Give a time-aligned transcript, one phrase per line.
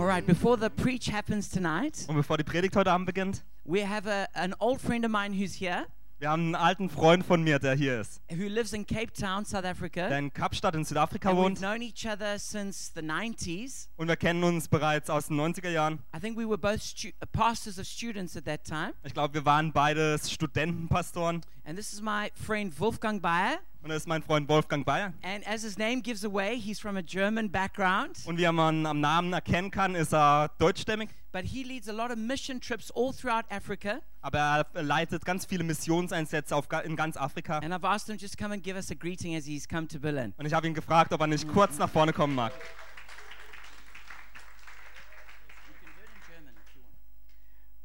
[0.00, 3.86] All right, before the preach happens tonight, Und bevor die Predigt heute Abend beginnt, we
[3.86, 5.84] have a, an old friend of mine who's here,
[6.18, 9.44] wir haben einen alten Freund von mir, der hier ist, who lives in Cape Town,
[9.44, 10.08] South der Africa.
[10.08, 11.58] in Kapstadt in Südafrika And we've wohnt.
[11.58, 13.88] known each other since the 90s.
[13.98, 15.98] Und wir kennen uns bereits aus den 90er Jahren.
[16.16, 18.94] I think we were both stu- uh, pastors of students at that time.
[19.04, 21.42] Ich glaube, wir waren beide Studentenpastoren.
[21.66, 23.58] And this is my friend Wolfgang Bayer.
[23.82, 25.14] Und das ist mein Freund Wolfgang Bayer.
[25.22, 28.18] And as his name gives away, he's from a German background.
[28.26, 31.08] Und wie man am Namen erkennen kann, ist er deutschstämmig.
[31.32, 34.00] But he leads a lot of mission trips all throughout Africa.
[34.20, 37.58] Aber er leitet ganz viele Missionseinsätze auf, in ganz Afrika.
[37.58, 39.98] And I've asked him just come and give us a greeting as he's come to
[39.98, 40.34] Berlin.
[40.36, 42.52] Und ich habe ihn gefragt, ob er nicht kurz nach vorne kommen mag.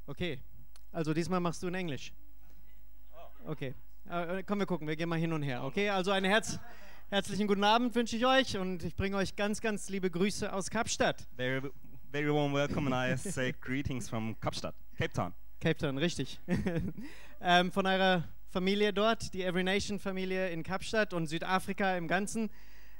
[0.07, 0.40] Okay,
[0.91, 2.12] also diesmal machst du in Englisch.
[3.48, 3.73] Okay,
[4.09, 5.64] äh, komm, wir gucken, wir gehen mal hin und her.
[5.64, 6.59] Okay, also einen Herz,
[7.09, 10.70] herzlichen guten Abend wünsche ich euch und ich bringe euch ganz, ganz liebe Grüße aus
[10.70, 11.27] Kapstadt.
[11.36, 11.62] Very,
[12.12, 15.34] very warm welcome and I say greetings from Kapstadt, Cape Town.
[15.60, 16.40] Cape Town, richtig.
[17.41, 22.51] ähm, von eurer Familie dort, die Every Nation Familie in Kapstadt und Südafrika im Ganzen.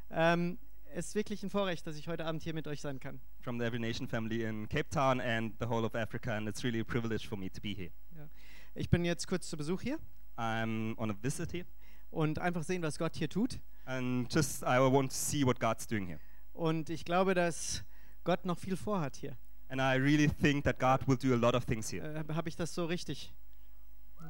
[0.10, 0.58] Ähm,
[0.96, 3.22] es ist wirklich ein Vorrecht, dass ich heute Abend hier mit euch sein kann.
[3.42, 6.64] From the Every Nation family in Cape Town and the whole of Africa, and it's
[6.64, 7.92] really a privilege for me to be here.
[8.74, 10.00] Ich bin jetzt kurz zu Besuch hier
[10.38, 11.66] I'm on a visit here,
[12.12, 13.60] und einfach sehen, was Gott hier tut.
[13.86, 16.20] and just I want to see what God's doing here.
[16.54, 17.84] Und ich glaube, dass
[18.24, 19.38] Gott noch viel vorhat hier.
[19.70, 22.04] And I really think that God will do a lot of things here.
[22.28, 23.34] Äh, Habe ich das so richtig?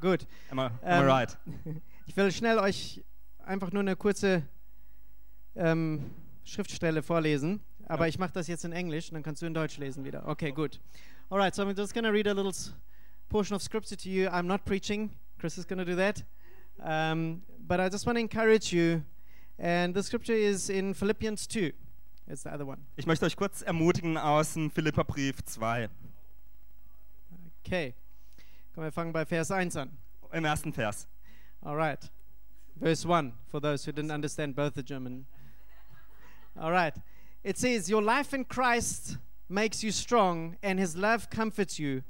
[0.02, 0.28] Gut.
[0.50, 1.38] Am I, am I Ähm, right?
[2.08, 3.04] Ich will schnell euch
[3.40, 4.44] einfach nur eine kurze
[5.56, 6.12] ähm,
[6.44, 8.10] Schriftstelle vorlesen, aber Ja.
[8.10, 10.28] ich mache das jetzt in Englisch und dann kannst du in Deutsch lesen wieder.
[10.28, 10.80] Okay, gut.
[11.30, 12.54] All right, so I'm just going to read a little
[13.30, 14.28] portion of scripture to you.
[14.30, 15.10] I'm not preaching.
[15.46, 16.24] Chris is going to do that.
[16.82, 19.04] Um, but I just want to encourage you.
[19.60, 21.72] And the scripture is in Philippians 2.
[22.28, 22.80] It's the other one.
[22.98, 25.88] Ich möchte euch kurz ermutigen aus dem Philipperbrief 2,
[27.64, 27.94] Okay.
[28.74, 29.92] Komm, wir fangen bei Vers 1 an.
[30.34, 31.08] im ersten Vers.
[31.62, 32.00] All right.
[32.80, 35.28] Verse 1, for those who didn't understand both the German.
[36.60, 36.96] All right.
[37.44, 42.02] It says, Your life in Christ makes you strong, and his love comforts you.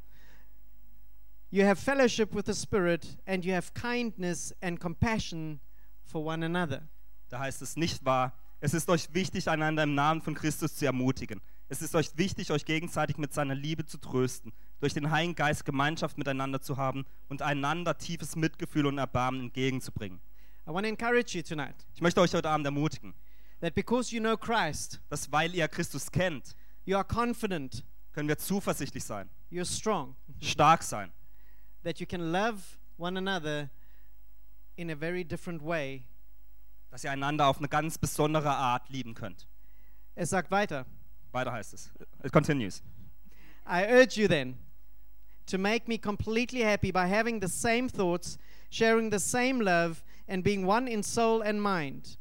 [1.52, 5.60] You have fellowship with the Spirit, and you have kindness and compassion
[6.04, 6.82] for one another.
[7.30, 8.34] Da heißt es nicht wahr.
[8.60, 11.42] Es ist euch wichtig, einander im Namen von Christus zu ermutigen.
[11.68, 15.66] Es ist euch wichtig, euch gegenseitig mit seiner Liebe zu trösten, durch den Heiligen Geist
[15.66, 20.22] Gemeinschaft miteinander zu haben und einander tiefes Mitgefühl und Erbarmen entgegenzubringen.
[20.68, 23.14] I want to encourage you tonight Ich möchte euch heute Abend ermutigen,
[23.62, 26.56] that because you know Christ, dass weil ihr Christus kennt,
[26.86, 31.12] you are confident, können wir zuversichtlich sein, you're strong, stark sein,
[31.86, 33.70] that you can love one another
[34.76, 36.04] in a very different way.
[36.96, 39.50] dass ihr einander auf eine ganz besondere Art lieben könnt.
[40.16, 40.86] Es sagt weiter.
[41.34, 41.92] Weiter heißt es.
[42.24, 42.82] It continues.
[43.68, 44.58] I urge you then
[45.48, 48.38] to make me completely happy by having the same thoughts,
[48.70, 52.18] sharing the same love, and being one in soul and mind.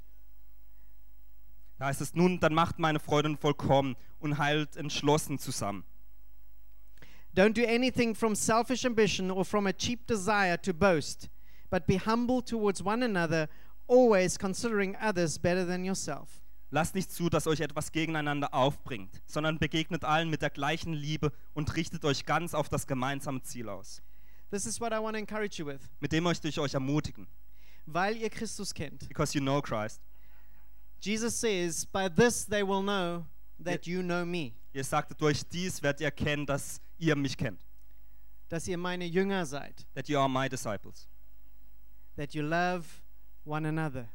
[1.78, 5.84] Da heißt es nun, dann macht meine Freuden vollkommen und heilt entschlossen zusammen.
[7.34, 11.28] Don't do anything from selfish ambition or from a cheap desire to boast,
[11.68, 13.48] but be humble towards one another,
[13.88, 16.40] always considering others better than yourself.
[16.70, 21.32] Lasst nicht zu, dass euch etwas gegeneinander aufbringt, sondern begegnet allen mit der gleichen Liebe
[21.54, 24.00] und richtet euch ganz auf das gemeinsame Ziel aus.
[24.50, 25.80] This is what I want to encourage you with.
[26.00, 27.26] Mit dem möchte ich euch ermutigen,
[27.86, 29.08] Weil ihr Christus kennt.
[29.08, 30.00] because you know Christ.
[31.00, 33.24] Jesus says, By this they will know
[33.62, 37.64] that you know me, Ihr sagte, durch dies werdet ihr erkennen, dass ihr mich kennt.
[38.48, 41.08] dass ihr meine Jünger seid, That you are my disciples.
[42.16, 42.84] that you love
[43.44, 44.08] one another.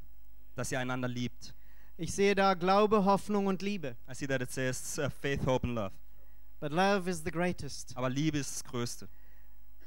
[0.56, 1.54] Dass ihr einander liebt.
[1.98, 3.98] Ich sehe da Glaube, Hoffnung und Liebe.
[4.10, 5.92] I see that it says uh, faith, hope and love.
[6.60, 7.96] But love is the greatest.
[7.98, 9.10] Aber Liebe ist das Größte.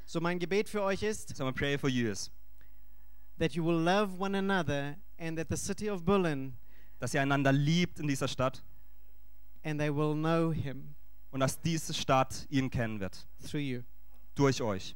[0.05, 2.29] So mein Gebet für euch ist, So my prayer for you is,
[3.39, 6.55] that you will love one another and that the city of Berlin
[6.99, 8.63] dass ihr einander liebt in dieser Stadt
[9.63, 10.95] and they will know him
[11.33, 13.27] und dass diese Stadt ihn kennen wird.
[13.45, 13.81] through you.
[14.35, 14.95] Durch euch.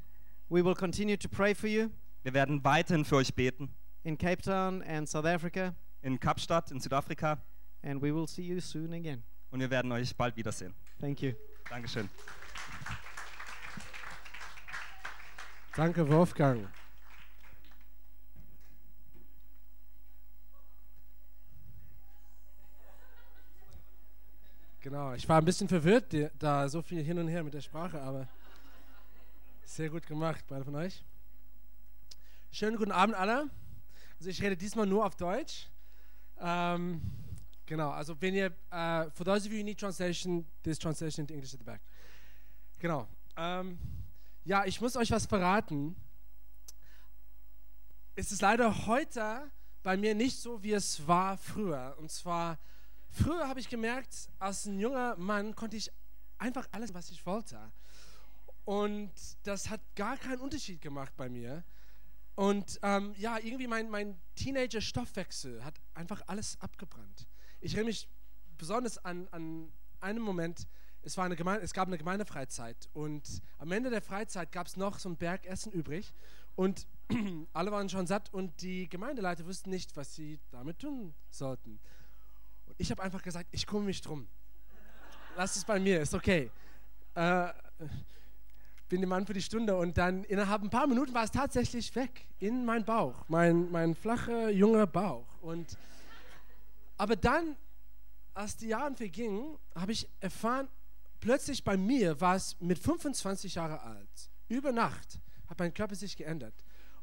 [0.50, 1.90] We will continue to pray for you
[2.24, 3.70] Wir werden weiterhin für euch beten.
[4.04, 7.38] in Cape Town and South Africa In Kapstadt, in Südafrika.
[7.84, 9.24] and we will see you soon again.
[9.52, 10.74] Und wir werden euch bald wiedersehen.
[11.00, 11.34] Thank you.
[11.70, 12.10] Dankeschön.
[15.76, 16.68] Danke, Wolfgang.
[24.88, 28.02] Genau, ich war ein bisschen verwirrt, da so viel hin und her mit der Sprache,
[28.02, 28.26] aber
[29.66, 31.04] sehr gut gemacht, beide von euch.
[32.54, 33.50] Schönen guten Abend alle.
[34.18, 35.68] Also ich rede diesmal nur auf Deutsch.
[36.40, 37.02] Ähm,
[37.66, 41.34] Genau, also wenn ihr, uh, for those of you who need translation, there's translation into
[41.34, 41.82] English at the back.
[42.80, 43.10] Genau.
[43.36, 43.78] Ähm,
[44.46, 45.98] ja, ich muss euch was verraten.
[48.16, 49.52] Es ist leider heute
[49.84, 51.98] bei mir nicht so, wie es war früher.
[52.00, 52.58] Und zwar,
[53.18, 55.92] früher habe ich gemerkt, als ein junger Mann konnte ich
[56.38, 57.72] einfach alles, was ich wollte.
[58.66, 59.12] Und
[59.44, 61.64] das hat gar keinen Unterschied gemacht bei mir.
[62.36, 67.28] Und ähm, ja, irgendwie mein, mein Teenager-Stoffwechsel hat einfach alles abgebrannt.
[67.62, 68.08] Ich erinnere mich
[68.58, 69.72] besonders an, an
[70.02, 70.68] einen Moment,
[71.02, 74.78] es, war eine Gemeinde, es gab eine Gemeindefreizeit und am Ende der Freizeit gab es
[74.78, 76.14] noch so ein Berg Essen übrig
[76.56, 76.86] und
[77.54, 81.80] alle waren schon satt und die Gemeindeleiter wussten nicht, was sie damit tun sollten.
[82.78, 84.28] Ich habe einfach gesagt, ich kümmere mich drum.
[85.36, 86.52] Lass es bei mir, ist okay.
[87.16, 87.50] Äh,
[88.90, 91.94] bin der Mann für die Stunde und dann innerhalb ein paar Minuten war es tatsächlich
[91.96, 95.28] weg in mein Bauch, mein, mein flacher, junger Bauch.
[95.42, 95.78] Und
[96.98, 97.56] aber dann,
[98.34, 100.68] als die Jahre vergingen, habe ich erfahren,
[101.20, 104.30] plötzlich bei mir war es mit 25 Jahren alt.
[104.48, 106.54] Über Nacht hat mein Körper sich geändert.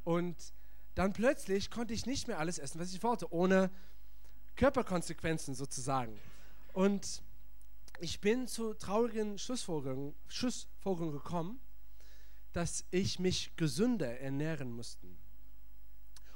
[0.04, 0.36] Und
[0.94, 3.70] dann plötzlich konnte ich nicht mehr alles essen, was ich wollte, ohne
[4.56, 6.18] Körperkonsequenzen sozusagen.
[6.72, 7.22] Und
[8.00, 11.60] ich bin zu traurigen Schlussfolgerungen, Schlussfolgerungen gekommen,
[12.52, 15.08] dass ich mich gesünder ernähren musste.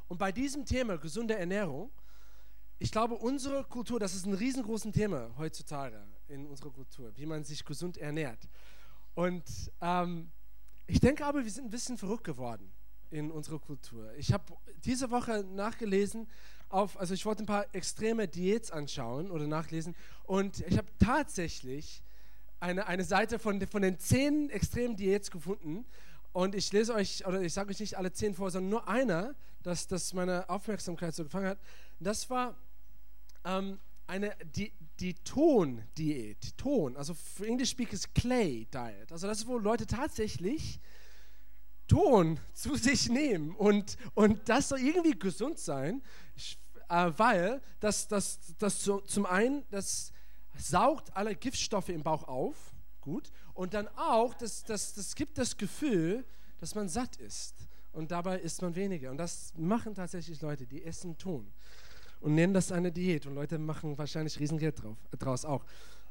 [0.08, 1.90] Und bei diesem Thema gesunde Ernährung
[2.80, 7.42] ich glaube, unsere Kultur, das ist ein riesengroßes Thema heutzutage in unserer Kultur, wie man
[7.42, 8.48] sich gesund ernährt.
[9.14, 9.42] Und
[9.80, 10.30] ähm,
[10.86, 12.72] ich denke aber, wir sind ein bisschen verrückt geworden
[13.10, 14.14] in unserer Kultur.
[14.14, 14.44] Ich habe
[14.76, 16.28] diese Woche nachgelesen,
[16.70, 19.94] auf, also ich wollte ein paar extreme Diäts anschauen oder nachlesen
[20.24, 22.02] und ich habe tatsächlich
[22.60, 25.84] eine, eine Seite von, von den zehn extremen Diäts gefunden
[26.32, 29.34] und ich lese euch, oder ich sage euch nicht alle zehn vor, sondern nur einer,
[29.62, 31.58] dass das meine Aufmerksamkeit so gefangen hat.
[32.00, 32.54] Das war
[33.44, 39.12] ähm, eine, die, die Ton-Diät, Ton, also für English Speakers Clay Diet.
[39.12, 40.80] Also das ist, wo Leute tatsächlich
[41.86, 46.02] Ton zu sich nehmen und, und das soll irgendwie gesund sein,
[46.88, 50.12] äh, weil das, das, das so, zum einen, das
[50.56, 52.56] saugt alle Giftstoffe im Bauch auf,
[53.00, 56.24] gut, und dann auch, das, das, das gibt das Gefühl,
[56.60, 57.54] dass man satt ist
[57.92, 59.10] und dabei isst man weniger.
[59.10, 61.50] Und das machen tatsächlich Leute, die essen Ton
[62.20, 63.26] und nennen das eine Diät.
[63.26, 65.64] Und Leute machen wahrscheinlich Riesengeld drauf, draus auch.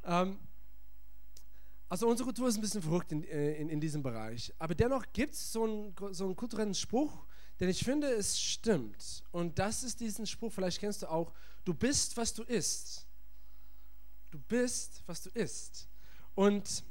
[0.05, 0.37] Ähm,
[1.89, 4.53] also unsere Kultur ist ein bisschen verrückt in, äh, in, in diesem Bereich.
[4.59, 7.25] Aber dennoch gibt es so so einen kulturellen Spruch,
[7.59, 9.23] denn ich finde, es stimmt.
[9.31, 11.31] Und das ist diesen Spruch, vielleicht kennst du auch,
[11.65, 13.05] du bist, was du isst.
[14.31, 15.87] Du bist, was du isst.
[16.35, 16.83] Und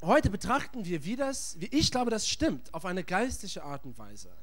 [0.00, 3.98] heute betrachten wir, wie das, wie ich glaube, das stimmt, auf eine geistliche Art und
[3.98, 4.34] Weise.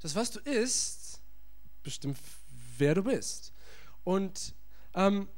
[0.00, 1.20] Das, was du isst,
[1.82, 2.18] bestimmt
[2.76, 3.52] wer du bist.
[4.02, 4.54] Und
[4.94, 5.28] ähm,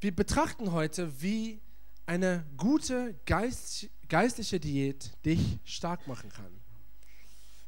[0.00, 1.60] wir betrachten heute, wie
[2.04, 6.55] eine gute Geist, geistliche Diät dich stark machen kann.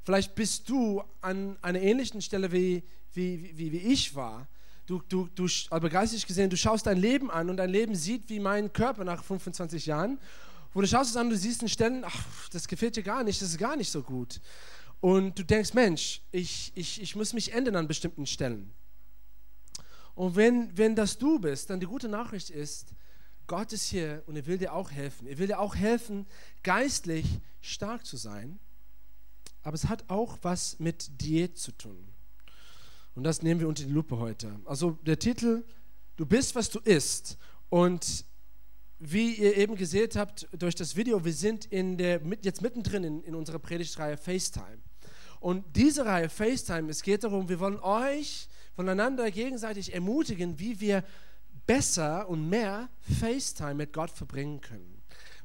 [0.08, 2.82] Vielleicht bist du an einer ähnlichen Stelle wie,
[3.12, 4.49] wie, wie, wie ich war.
[4.87, 8.31] Du, du, du, aber geistig gesehen, du schaust dein Leben an und dein Leben sieht
[8.31, 10.19] wie mein Körper nach 25 Jahren.
[10.72, 13.43] Wo du schaust es an, du siehst in Stellen, ach, das gefällt dir gar nicht,
[13.43, 14.40] das ist gar nicht so gut.
[15.02, 18.72] Und du denkst, Mensch, ich, ich, ich muss mich ändern an bestimmten Stellen.
[20.14, 22.94] Und wenn, wenn das du bist, dann die gute Nachricht ist,
[23.46, 25.26] Gott ist hier und er will dir auch helfen.
[25.26, 26.25] Er will dir auch helfen,
[26.62, 27.26] geistlich
[27.61, 28.59] stark zu sein.
[29.62, 32.08] Aber es hat auch was mit Diät zu tun.
[33.14, 34.60] Und das nehmen wir unter die Lupe heute.
[34.64, 35.64] Also der Titel,
[36.16, 37.36] du bist, was du isst.
[37.68, 38.24] Und
[38.98, 43.22] wie ihr eben gesehen habt durch das Video, wir sind in der, jetzt mittendrin in,
[43.22, 44.78] in unserer Predigtreihe FaceTime.
[45.40, 51.04] Und diese Reihe FaceTime, es geht darum, wir wollen euch voneinander gegenseitig ermutigen, wie wir
[51.66, 52.88] besser und mehr
[53.20, 54.88] FaceTime mit Gott verbringen können.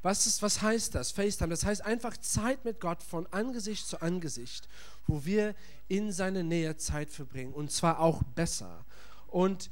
[0.04, 1.12] Was, ist, was heißt das?
[1.12, 4.68] FaceTime, das heißt einfach Zeit mit Gott von Angesicht zu Angesicht,
[5.06, 5.54] wo wir
[5.88, 8.84] in seine Nähe Zeit verbringen und zwar auch besser.
[9.28, 9.70] Und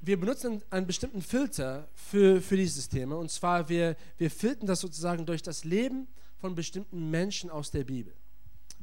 [0.00, 4.78] wir benutzen einen bestimmten Filter für, für dieses Thema und zwar wir, wir filtern das
[4.78, 6.06] sozusagen durch das Leben
[6.40, 8.14] von bestimmten Menschen aus der Bibel.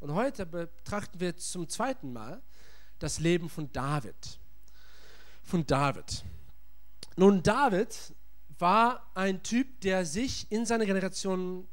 [0.01, 2.41] Und heute betrachten wir zum zweiten Mal
[2.99, 4.37] das Leben von David.
[5.43, 6.25] Von David.
[7.15, 7.95] Nun, David
[8.59, 11.67] war ein Typ, der sich in seiner Generation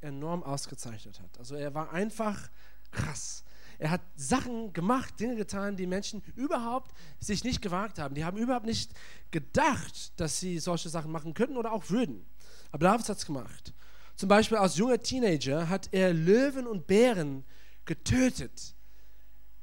[0.00, 1.38] enorm ausgezeichnet hat.
[1.38, 2.48] Also er war einfach
[2.90, 3.44] krass.
[3.78, 8.14] Er hat Sachen gemacht, Dinge getan, die Menschen überhaupt sich nicht gewagt haben.
[8.14, 8.92] Die haben überhaupt nicht
[9.30, 12.26] gedacht, dass sie solche Sachen machen könnten oder auch würden.
[12.72, 13.72] Aber David hat es gemacht.
[14.16, 17.44] Zum Beispiel als junger Teenager hat er Löwen und Bären
[17.84, 18.74] getötet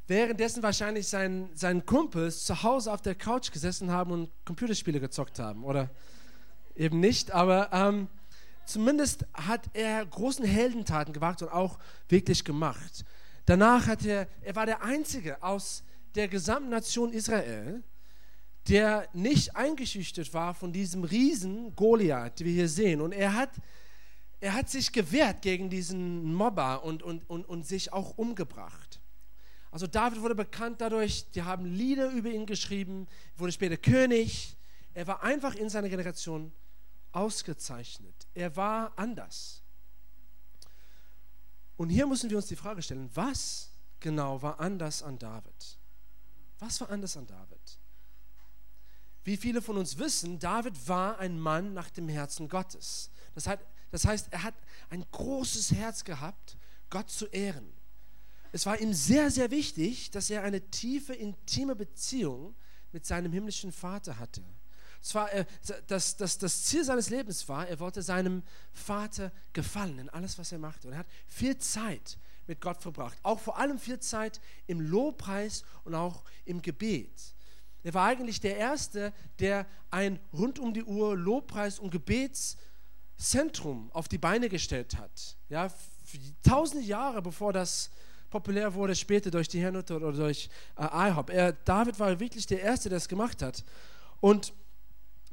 [0.07, 5.39] währenddessen wahrscheinlich sein, seinen Kumpels zu Hause auf der Couch gesessen haben und Computerspiele gezockt
[5.39, 5.63] haben.
[5.63, 5.89] Oder
[6.75, 8.07] eben nicht, aber ähm,
[8.65, 11.79] zumindest hat er großen Heldentaten gewagt und auch
[12.09, 13.05] wirklich gemacht.
[13.45, 15.83] Danach hat er, er war der Einzige aus
[16.15, 17.83] der gesamten Nation Israel,
[18.67, 23.01] der nicht eingeschüchtert war von diesem Riesen Goliath, den wir hier sehen.
[23.01, 23.51] Und er hat,
[24.39, 28.99] er hat sich gewehrt gegen diesen Mobber und, und, und, und sich auch umgebracht.
[29.69, 34.55] Also David wurde bekannt dadurch, die haben Lieder über ihn geschrieben, wurde später König.
[34.93, 36.51] Er war einfach in seiner Generation
[37.15, 38.27] ausgezeichnet.
[38.33, 39.63] Er war anders.
[41.77, 45.77] Und hier müssen wir uns die Frage stellen, was genau war anders an David?
[46.59, 47.79] Was war anders an David?
[49.23, 53.09] Wie viele von uns wissen, David war ein Mann nach dem Herzen Gottes.
[53.33, 53.59] Das, hat,
[53.91, 54.55] das heißt, er hat
[54.89, 56.57] ein großes Herz gehabt,
[56.89, 57.73] Gott zu ehren.
[58.51, 62.55] Es war ihm sehr, sehr wichtig, dass er eine tiefe, intime Beziehung
[62.91, 64.43] mit seinem himmlischen Vater hatte.
[65.05, 65.45] Zwar, äh,
[65.85, 68.41] das, das, das Ziel seines Lebens war, er wollte seinem
[68.73, 70.87] Vater gefallen in alles, was er machte.
[70.87, 73.15] Und er hat viel Zeit mit Gott verbracht.
[73.21, 77.35] Auch vor allem viel Zeit im Lobpreis und auch im Gebet.
[77.83, 84.07] Er war eigentlich der Erste, der ein rund um die Uhr Lobpreis- und Gebetszentrum auf
[84.07, 85.37] die Beine gestellt hat.
[85.49, 85.71] Ja,
[86.41, 87.91] tausende Jahre bevor das
[88.31, 91.29] populär wurde, später durch die Hernutter oder durch äh, IHOP.
[91.29, 93.63] Er, David war wirklich der Erste, der es gemacht hat.
[94.19, 94.51] Und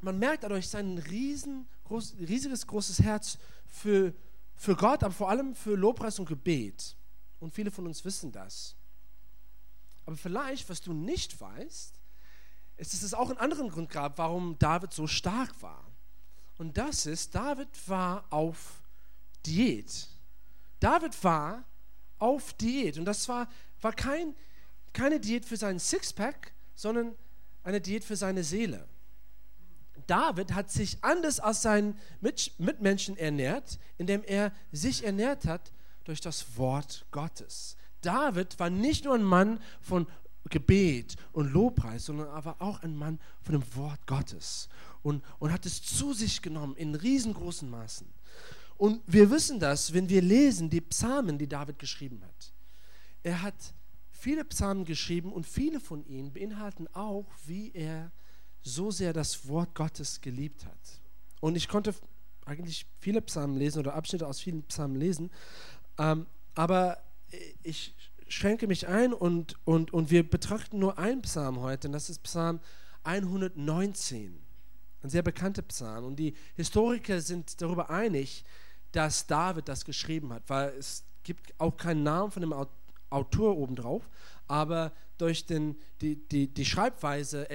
[0.03, 4.13] man merkt dadurch sein riesengroß, riesiges, großes Herz für,
[4.55, 6.95] für Gott, aber vor allem für Lobpreis und Gebet.
[7.39, 8.75] Und viele von uns wissen das.
[10.05, 11.93] Aber vielleicht, was du nicht weißt,
[12.77, 15.85] ist, dass es auch einen anderen Grund gab, warum David so stark war.
[16.57, 18.81] Und das ist, David war auf
[19.45, 20.07] Diät.
[20.79, 21.63] David war
[22.19, 22.97] auf Diät.
[22.97, 23.47] Und das war,
[23.81, 24.35] war kein,
[24.91, 27.15] keine Diät für seinen Sixpack, sondern
[27.63, 28.87] eine Diät für seine Seele.
[30.07, 31.97] David hat sich anders als seinen
[32.57, 35.71] Mitmenschen ernährt, indem er sich ernährt hat
[36.03, 37.77] durch das Wort Gottes.
[38.01, 40.07] David war nicht nur ein Mann von
[40.49, 44.67] Gebet und Lobpreis, sondern aber auch ein Mann von dem Wort Gottes
[45.01, 48.07] und, und hat es zu sich genommen in riesengroßen Maßen.
[48.77, 52.53] Und wir wissen das, wenn wir lesen die Psalmen, die David geschrieben hat.
[53.21, 53.55] Er hat
[54.11, 58.11] viele Psalmen geschrieben und viele von ihnen beinhalten auch, wie er
[58.63, 61.01] so sehr das Wort Gottes geliebt hat.
[61.41, 61.93] Und ich konnte
[62.45, 65.29] eigentlich viele Psalmen lesen oder Abschnitte aus vielen Psalmen lesen,
[65.97, 66.97] ähm, aber
[67.61, 67.93] ich
[68.27, 72.23] schränke mich ein und, und, und wir betrachten nur einen Psalm heute, und das ist
[72.23, 72.59] Psalm
[73.03, 74.39] 119,
[75.03, 76.05] ein sehr bekannter Psalm.
[76.05, 78.43] Und die Historiker sind darüber einig,
[78.91, 82.53] dass David das geschrieben hat, weil es gibt auch keinen Namen von dem
[83.09, 84.09] Autor obendrauf,
[84.47, 87.49] aber durch den, die, die, die Schreibweise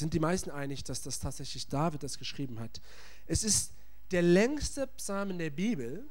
[0.00, 2.80] sind die meisten einig, dass das tatsächlich David das geschrieben hat.
[3.26, 3.72] Es ist
[4.10, 6.08] der längste Psalm in der Bibel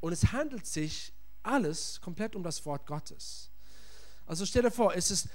[0.00, 3.50] und es handelt sich alles komplett um das Wort Gottes.
[4.26, 5.28] Also stell dir vor, es ist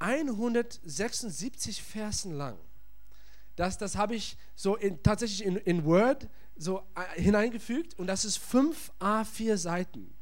[0.00, 2.58] 176 Versen lang.
[3.54, 8.24] Das, das habe ich so in, tatsächlich in, in Word so äh, hineingefügt und das
[8.24, 10.14] ist 5 A4 Seiten.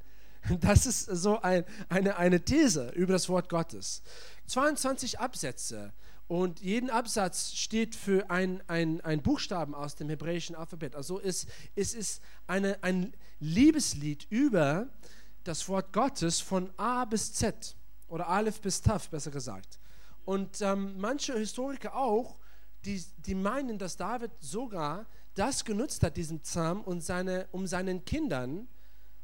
[0.60, 4.02] Das ist so ein, eine, eine These über das Wort Gottes.
[4.46, 5.92] 22 Absätze
[6.30, 10.94] und jeden Absatz steht für ein, ein, ein Buchstaben aus dem hebräischen Alphabet.
[10.94, 14.88] Also es, es ist eine, ein Liebeslied über
[15.42, 17.74] das Wort Gottes von A bis Z
[18.06, 19.80] oder Aleph bis Taf, besser gesagt.
[20.24, 22.38] Und ähm, manche Historiker auch,
[22.84, 28.04] die, die meinen, dass David sogar das genutzt hat, diesen Psalm, um, seine, um seinen
[28.04, 28.68] Kindern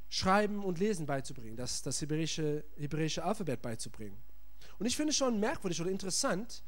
[0.08, 4.18] Schreiben und Lesen beizubringen, das, das hebräische, hebräische Alphabet beizubringen.
[4.80, 6.64] Und ich finde es schon merkwürdig oder interessant,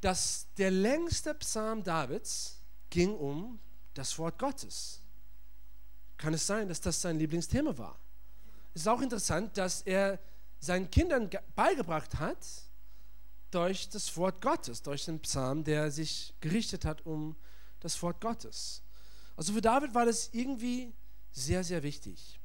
[0.00, 3.58] dass der längste Psalm Davids ging um
[3.94, 5.00] das Wort Gottes.
[6.16, 7.98] Kann es sein, dass das sein Lieblingsthema war?
[8.74, 10.18] Es ist auch interessant, dass er
[10.58, 12.46] seinen Kindern beigebracht hat
[13.50, 17.36] durch das Wort Gottes, durch den Psalm, der sich gerichtet hat um
[17.80, 18.82] das Wort Gottes.
[19.36, 20.92] Also für David war das irgendwie
[21.32, 22.38] sehr, sehr wichtig.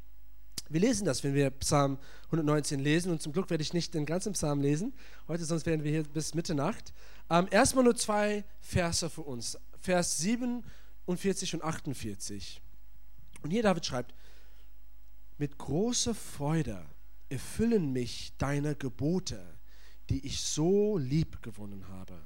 [0.70, 4.06] Wir lesen das, wenn wir Psalm 119 lesen und zum Glück werde ich nicht den
[4.06, 4.94] ganzen Psalm lesen,
[5.28, 6.94] heute sonst werden wir hier bis Mitternacht.
[7.30, 9.58] Ähm, erstmal nur zwei Verse für uns.
[9.80, 12.62] Vers 47 und 48.
[13.42, 14.14] Und hier David schreibt,
[15.38, 16.86] mit großer Freude
[17.30, 19.58] erfüllen mich deine Gebote,
[20.10, 22.22] die ich so lieb gewonnen habe.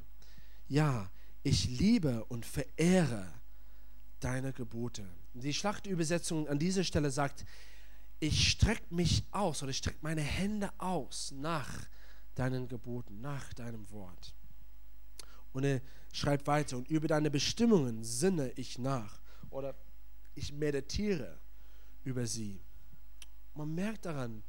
[0.67, 1.09] Ja,
[1.43, 3.33] ich liebe und verehre
[4.19, 5.05] deine Gebote.
[5.33, 7.45] Die Schlachtübersetzung an dieser Stelle sagt,
[8.19, 11.87] ich strecke mich aus oder ich strecke meine Hände aus nach
[12.35, 14.35] deinen Geboten, nach deinem Wort.
[15.59, 15.81] Und er
[16.13, 19.75] schreibt weiter, und über deine Bestimmungen sinne ich nach oder
[20.33, 21.37] ich meditiere
[22.05, 22.61] über sie.
[23.55, 24.41] Man merkt daran,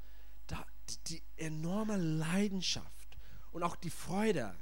[0.47, 0.64] da,
[1.09, 3.19] die enorme Leidenschaft
[3.50, 4.55] und auch die Freude,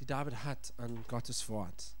[0.00, 1.94] die David hat an Gottes Wort.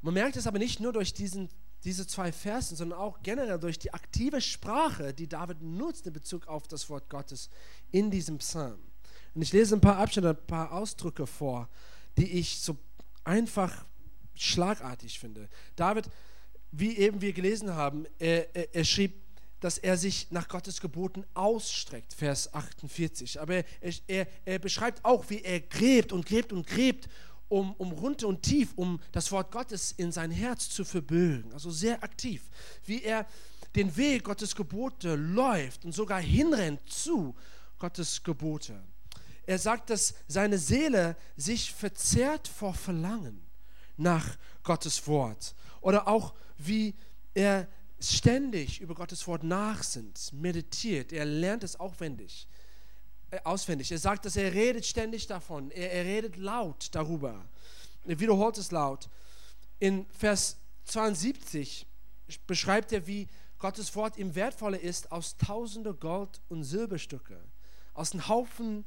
[0.00, 1.50] Man merkt es aber nicht nur durch diesen,
[1.84, 6.48] diese zwei Versen, sondern auch generell durch die aktive Sprache, die David nutzt in Bezug
[6.48, 7.50] auf das Wort Gottes
[7.90, 8.80] in diesem Psalm.
[9.34, 11.68] Und ich lese ein paar Abschnitte, ein paar Ausdrücke vor,
[12.18, 12.76] die ich so
[13.24, 13.84] einfach
[14.34, 15.48] schlagartig finde.
[15.76, 16.08] David,
[16.70, 19.22] wie eben wir gelesen haben, er, er, er schrieb,
[19.60, 23.40] dass er sich nach Gottes Geboten ausstreckt, Vers 48.
[23.40, 23.64] Aber er,
[24.08, 27.08] er, er beschreibt auch, wie er gräbt und gräbt und gräbt,
[27.48, 31.52] um, um runter und tief, um das Wort Gottes in sein Herz zu verbögen.
[31.52, 32.42] Also sehr aktiv.
[32.86, 33.26] Wie er
[33.76, 37.34] den Weg Gottes Gebote läuft und sogar hinrennt zu
[37.78, 38.82] Gottes Gebote.
[39.46, 43.44] Er sagt, dass seine Seele sich verzehrt vor Verlangen
[43.96, 45.54] nach Gottes Wort.
[45.80, 46.94] Oder auch wie
[47.34, 47.66] er
[48.00, 51.12] ständig über Gottes Wort nachsinnt, meditiert.
[51.12, 52.48] Er lernt es aufwendig,
[53.30, 53.90] äh, auswendig.
[53.92, 55.70] Er sagt, dass er redet ständig davon.
[55.70, 57.44] Er, er redet laut darüber.
[58.04, 59.08] Er wiederholt es laut.
[59.78, 61.86] In Vers 72
[62.46, 67.38] beschreibt er, wie Gottes Wort ihm wertvoller ist als tausende Gold- und Silberstücke,
[67.94, 68.84] aus einem Haufen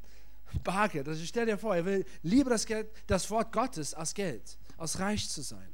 [0.63, 1.07] Bargeld.
[1.07, 4.99] Also stell dir vor, er will lieber das, Geld, das Wort Gottes als Geld, als
[4.99, 5.67] reich zu sein.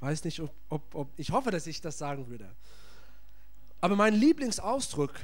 [0.00, 2.54] Weiß nicht, ob, ob, ob, ich hoffe, dass ich das sagen würde.
[3.80, 5.14] Aber mein Lieblingsausdruck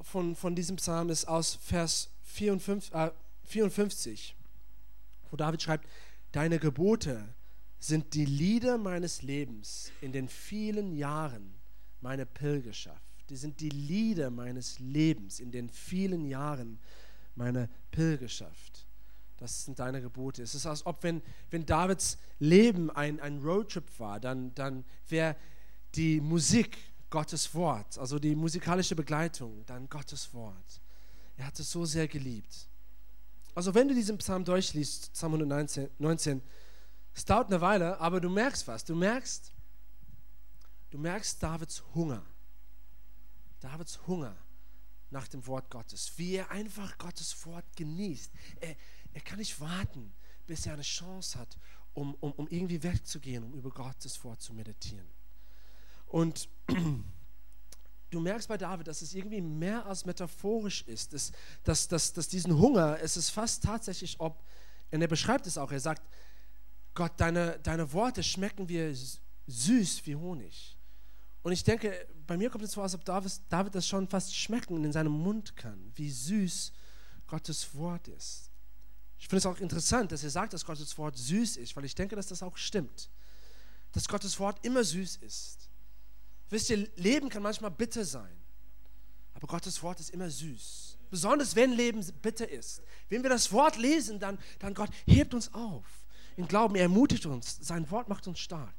[0.00, 3.10] von, von diesem Psalm ist aus Vers 54, äh,
[3.44, 4.36] 54,
[5.30, 5.88] wo David schreibt,
[6.32, 7.34] deine Gebote
[7.78, 11.54] sind die Lieder meines Lebens in den vielen Jahren
[12.00, 13.02] meiner Pilgerschaft.
[13.28, 16.78] Die sind die Lieder meines Lebens in den vielen Jahren
[17.36, 18.86] meine Pilgerschaft.
[19.36, 20.42] Das sind deine Gebote.
[20.42, 25.36] Es ist, als ob, wenn, wenn Davids Leben ein, ein Roadtrip war, dann, dann wäre
[25.94, 26.78] die Musik
[27.10, 30.80] Gottes Wort, also die musikalische Begleitung, dann Gottes Wort.
[31.36, 32.68] Er hat es so sehr geliebt.
[33.54, 36.42] Also wenn du diesen Psalm durchliest, Psalm 119, 19,
[37.14, 38.84] es dauert eine Weile, aber du merkst was.
[38.84, 39.52] Du merkst,
[40.90, 42.22] du merkst Davids Hunger.
[43.60, 44.36] Davids Hunger
[45.10, 48.32] nach dem Wort Gottes, wie er einfach Gottes Wort genießt.
[48.60, 48.76] Er,
[49.12, 50.12] er kann nicht warten,
[50.46, 51.58] bis er eine Chance hat,
[51.94, 55.08] um, um, um irgendwie wegzugehen, um über Gottes Wort zu meditieren.
[56.06, 56.48] Und
[58.10, 61.32] du merkst bei David, dass es irgendwie mehr als metaphorisch ist, dass,
[61.64, 64.44] dass, dass, dass diesen Hunger, es ist fast tatsächlich, ob,
[64.90, 66.02] und er beschreibt es auch, er sagt,
[66.94, 68.94] Gott, deine, deine Worte schmecken wie
[69.46, 70.76] süß wie Honig.
[71.42, 74.84] Und ich denke, bei mir kommt es vor, als ob David, das schon fast schmecken
[74.84, 76.72] in seinem Mund kann, wie süß
[77.26, 78.50] Gottes Wort ist.
[79.18, 81.94] Ich finde es auch interessant, dass er sagt, dass Gottes Wort süß ist, weil ich
[81.94, 83.10] denke, dass das auch stimmt.
[83.92, 85.70] Dass Gottes Wort immer süß ist.
[86.50, 88.36] Wisst ihr, Leben kann manchmal bitter sein,
[89.34, 90.98] aber Gottes Wort ist immer süß.
[91.10, 92.82] Besonders wenn Leben bitter ist.
[93.08, 95.84] Wenn wir das Wort lesen, dann, dann Gott hebt uns auf.
[96.36, 97.58] Im Glauben, er ermutigt uns.
[97.60, 98.74] Sein Wort macht uns stark.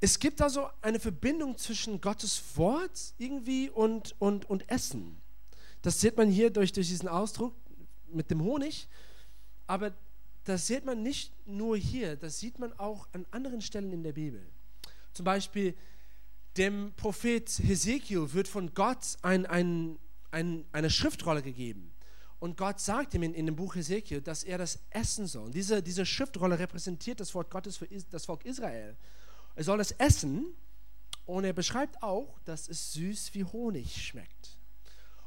[0.00, 5.20] Es gibt also eine Verbindung zwischen Gottes Wort irgendwie und, und, und Essen.
[5.82, 7.54] Das sieht man hier durch, durch diesen Ausdruck
[8.12, 8.88] mit dem Honig.
[9.66, 9.92] Aber
[10.44, 14.12] das sieht man nicht nur hier, das sieht man auch an anderen Stellen in der
[14.12, 14.46] Bibel.
[15.12, 15.74] Zum Beispiel
[16.56, 19.98] dem Prophet Hesekiel wird von Gott ein, ein,
[20.30, 21.92] ein, eine Schriftrolle gegeben.
[22.40, 25.46] Und Gott sagt ihm in, in, dem Buch Hesekiel, dass er das essen soll.
[25.46, 28.96] Und diese, diese Schriftrolle repräsentiert das Wort Gottes für das Volk Israel.
[29.58, 30.54] Er soll es essen
[31.26, 34.56] und er beschreibt auch, dass es süß wie Honig schmeckt.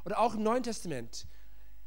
[0.06, 1.26] Oder auch im Neuen Testament,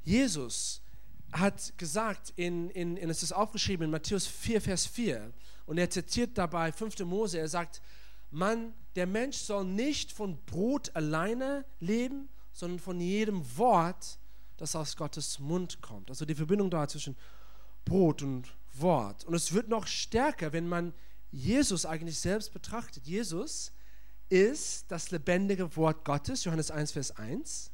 [0.03, 0.83] Jesus
[1.31, 5.33] hat gesagt, in, in, in, es ist aufgeschrieben in Matthäus 4, Vers 4,
[5.65, 6.99] und er zitiert dabei 5.
[6.99, 7.81] Mose, er sagt,
[8.29, 14.19] Mann, der Mensch soll nicht von Brot alleine leben, sondern von jedem Wort,
[14.57, 16.11] das aus Gottes Mund kommt.
[16.11, 17.17] Also die Verbindung da zwischen
[17.85, 19.23] Brot und Wort.
[19.23, 20.93] Und es wird noch stärker, wenn man
[21.35, 23.05] Jesus eigentlich selbst betrachtet.
[23.05, 23.73] Jesus
[24.29, 27.71] ist das lebendige Wort Gottes, Johannes 1, Vers 1.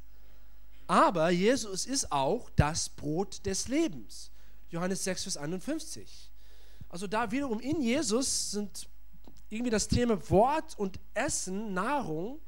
[0.88, 4.30] Aber Jesus ist auch das Brot des Lebens,
[4.68, 6.30] Johannes 6, Vers 51.
[6.88, 8.88] Also da wiederum in Jesus sind
[9.48, 12.40] irgendwie das Thema Wort und Essen, Nahrung,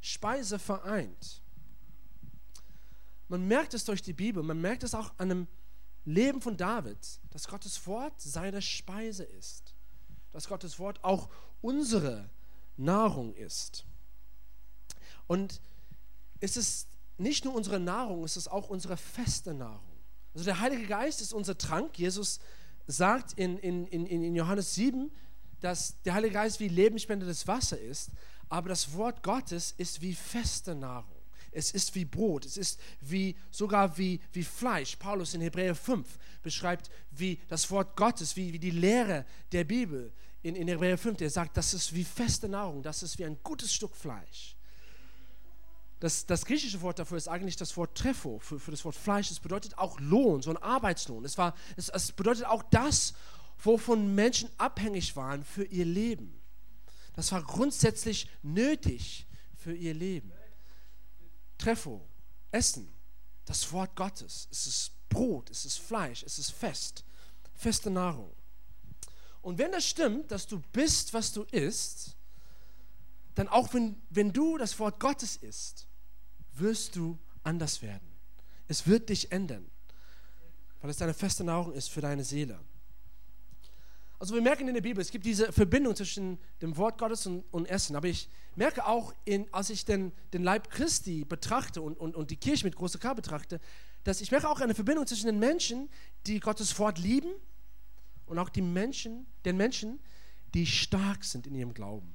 [0.00, 1.42] Speise vereint.
[3.28, 5.48] Man merkt es durch die Bibel, man merkt es auch an dem
[6.04, 6.98] Leben von David,
[7.30, 9.71] dass Gottes Wort seine Speise ist
[10.32, 11.28] dass Gottes Wort auch
[11.60, 12.28] unsere
[12.76, 13.84] Nahrung ist.
[15.26, 15.60] Und
[16.40, 19.80] es ist nicht nur unsere Nahrung, es ist auch unsere feste Nahrung.
[20.34, 21.98] Also der Heilige Geist ist unser Trank.
[21.98, 22.40] Jesus
[22.86, 25.12] sagt in, in, in, in Johannes 7,
[25.60, 28.10] dass der Heilige Geist wie lebensspendendes Wasser ist,
[28.48, 31.11] aber das Wort Gottes ist wie feste Nahrung.
[31.52, 34.96] Es ist wie Brot, es ist wie sogar wie, wie Fleisch.
[34.96, 36.06] Paulus in Hebräer 5
[36.42, 40.12] beschreibt wie das Wort Gottes, wie, wie die Lehre der Bibel
[40.42, 41.20] in, in Hebräer 5.
[41.20, 44.56] Er sagt, das ist wie feste Nahrung, das ist wie ein gutes Stück Fleisch.
[46.00, 49.30] Das, das, griechische Wort dafür ist eigentlich das Wort Trefo, für, für das Wort Fleisch.
[49.30, 51.24] Es bedeutet auch Lohn, so ein Arbeitslohn.
[51.24, 53.14] Es, war, es, es bedeutet auch das,
[53.62, 56.40] wovon Menschen abhängig waren für ihr Leben.
[57.14, 60.32] Das war grundsätzlich nötig für ihr Leben.
[61.62, 62.04] Trefo,
[62.50, 62.92] Essen,
[63.44, 64.48] das Wort Gottes.
[64.50, 67.04] Es ist Brot, es ist Fleisch, es ist fest,
[67.54, 68.32] feste Nahrung.
[69.42, 72.16] Und wenn das stimmt, dass du bist, was du isst,
[73.36, 75.86] dann auch wenn, wenn du das Wort Gottes isst,
[76.54, 78.08] wirst du anders werden.
[78.66, 79.70] Es wird dich ändern,
[80.80, 82.58] weil es deine feste Nahrung ist für deine Seele.
[84.22, 87.42] Also wir merken in der Bibel, es gibt diese Verbindung zwischen dem Wort Gottes und,
[87.50, 87.96] und Essen.
[87.96, 92.30] Aber ich merke auch, in, als ich den, den Leib Christi betrachte und, und, und
[92.30, 93.58] die Kirche mit großer K betrachte,
[94.04, 95.88] dass ich merke auch eine Verbindung zwischen den Menschen,
[96.28, 97.32] die Gottes Wort lieben
[98.26, 99.98] und auch die Menschen, den Menschen,
[100.54, 102.14] die stark sind in ihrem Glauben.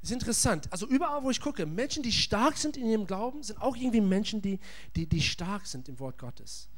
[0.00, 0.72] Das ist interessant.
[0.72, 4.00] Also überall, wo ich gucke, Menschen, die stark sind in ihrem Glauben, sind auch irgendwie
[4.00, 4.58] Menschen, die,
[4.94, 6.70] die, die stark sind im Wort Gottes.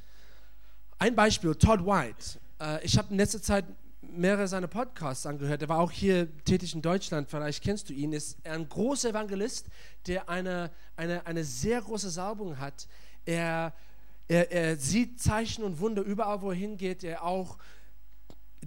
[0.98, 2.40] Ein Beispiel, Todd White.
[2.60, 3.64] Äh, ich habe in letzter Zeit
[4.00, 5.62] mehrere seiner Podcasts angehört.
[5.62, 8.12] Er war auch hier tätig in Deutschland, vielleicht kennst du ihn.
[8.12, 9.66] Ist ein großer Evangelist,
[10.06, 12.86] der eine, eine, eine sehr große Salbung hat.
[13.24, 13.74] Er,
[14.28, 17.04] er, er sieht Zeichen und Wunder überall, wo er hingeht.
[17.04, 17.58] Er auch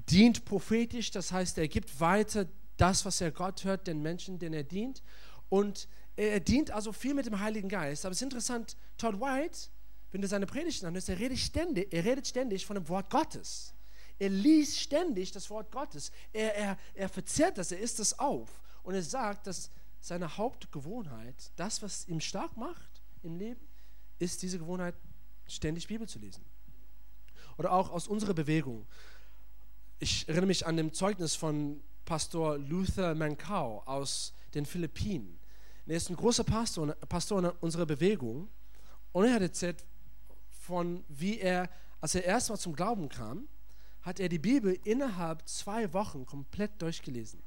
[0.10, 4.54] dient prophetisch, das heißt, er gibt weiter das, was er Gott hört, den Menschen, denen
[4.54, 5.02] er dient.
[5.50, 8.06] Und er dient also viel mit dem Heiligen Geist.
[8.06, 9.70] Aber es ist interessant, Todd White,
[10.12, 13.74] wenn du seine Predigten anhörst, er redet ständig, er redet ständig von dem Wort Gottes.
[14.21, 16.12] Er liest ständig das Wort Gottes.
[16.31, 18.62] Er, er, er verzehrt das, er isst es auf.
[18.84, 23.67] Und er sagt, dass seine Hauptgewohnheit, das, was ihm stark macht im Leben,
[24.19, 24.93] ist diese Gewohnheit,
[25.47, 26.45] ständig Bibel zu lesen.
[27.57, 28.86] Oder auch aus unserer Bewegung.
[29.97, 35.39] Ich erinnere mich an dem Zeugnis von Pastor Luther Mankau aus den Philippinen.
[35.88, 38.49] Er ist ein großer Pastor, Pastor unserer Bewegung
[39.13, 39.84] und er hat erzählt
[40.51, 43.47] von, wie er, als er erstmal zum Glauben kam,
[44.02, 47.42] hat er die Bibel innerhalb zwei Wochen komplett durchgelesen.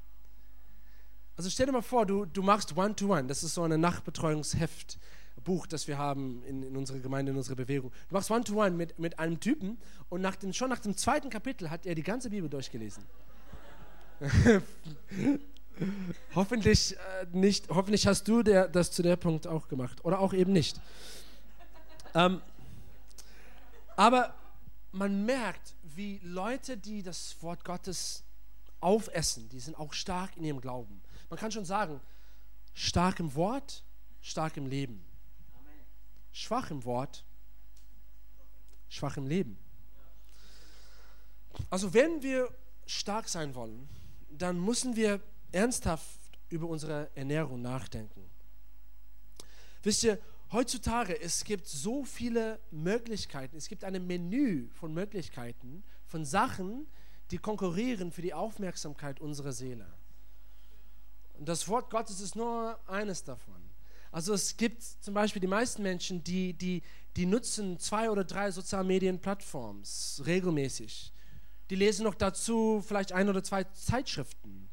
[1.35, 3.27] Also stell dir mal vor, du, du machst One-to-One, -One.
[3.27, 4.97] das ist so ein Nachbetreuungsheft,
[5.43, 7.91] Buch, das wir haben in, in unserer Gemeinde, in unserer Bewegung.
[8.09, 9.77] Du machst One-to-One -One mit, mit einem Typen
[10.09, 13.03] und nach dem, schon nach dem zweiten Kapitel hat er die ganze Bibel durchgelesen.
[16.35, 20.33] hoffentlich äh, nicht, hoffentlich hast du der, das zu der Punkt auch gemacht oder auch
[20.33, 20.79] eben nicht.
[22.13, 22.41] Ähm,
[23.97, 24.33] aber
[24.93, 28.23] man merkt, wie Leute, die das Wort Gottes
[28.79, 31.01] aufessen, die sind auch stark in ihrem Glauben.
[31.29, 32.01] Man kann schon sagen,
[32.73, 33.83] stark im Wort,
[34.21, 35.03] stark im Leben.
[36.31, 37.23] Schwach im Wort,
[38.89, 39.57] schwach im Leben.
[41.69, 42.49] Also wenn wir
[42.85, 43.87] stark sein wollen,
[44.29, 48.29] dann müssen wir ernsthaft über unsere Ernährung nachdenken.
[49.81, 50.19] Wisst ihr,
[50.51, 56.87] heutzutage es gibt so viele Möglichkeiten, es gibt ein Menü von Möglichkeiten, von Sachen,
[57.31, 59.87] die konkurrieren für die Aufmerksamkeit unserer Seele.
[61.33, 63.61] Und das Wort Gottes ist nur eines davon.
[64.11, 66.83] Also es gibt zum Beispiel die meisten Menschen, die, die,
[67.17, 71.11] die nutzen zwei oder drei Sozialmedienplattforms regelmäßig.
[71.69, 74.69] Die lesen noch dazu vielleicht ein oder zwei Zeitschriften.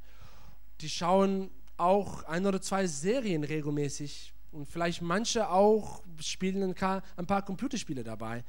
[0.81, 7.43] Die schauen auch ein oder zwei Serien regelmäßig und vielleicht manche auch spielen ein paar,
[7.43, 8.45] Computerspiele dabei.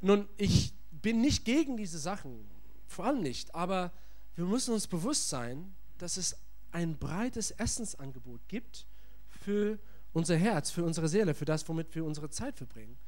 [0.00, 2.48] Nun, ich bin nicht gegen diese Sachen,
[2.86, 3.92] vor allem nicht, aber
[4.34, 6.36] wir müssen uns bewusst sein, dass es
[6.70, 8.86] ein breites Essensangebot gibt
[9.30, 9.78] für
[10.12, 12.98] unser Herz, für unsere Seele, für das, womit wir unsere Zeit verbringen.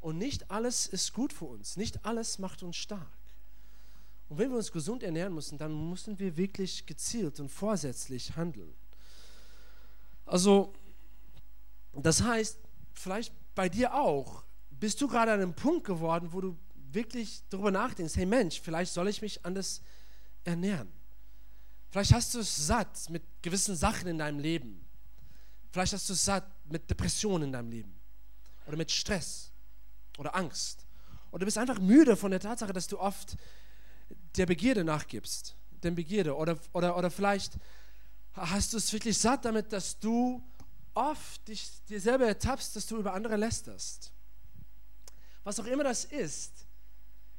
[0.00, 3.10] Und nicht alles ist gut für uns, nicht alles macht uns stark.
[4.28, 8.72] Und wenn wir uns gesund ernähren müssen, dann müssen wir wirklich gezielt und vorsätzlich handeln.
[10.24, 10.72] Also,
[11.92, 12.58] das heißt,
[12.94, 16.56] vielleicht bei dir auch, bist du gerade an einem Punkt geworden, wo du
[16.92, 19.82] wirklich darüber nachdenkst, hey Mensch, vielleicht soll ich mich anders
[20.44, 20.90] ernähren.
[21.90, 24.84] Vielleicht hast du es satt mit gewissen Sachen in deinem Leben.
[25.70, 28.00] Vielleicht hast du es satt mit Depressionen in deinem Leben.
[28.66, 29.50] Oder mit Stress.
[30.18, 30.86] Oder Angst.
[31.30, 33.36] Oder du bist einfach müde von der Tatsache, dass du oft
[34.36, 36.36] der Begierde nachgibst, der Begierde.
[36.36, 37.58] Oder, oder, oder vielleicht
[38.32, 40.42] hast du es wirklich satt damit, dass du
[41.00, 44.12] oft dich dir selber ertappst, dass du über andere lästerst.
[45.44, 46.66] Was auch immer das ist,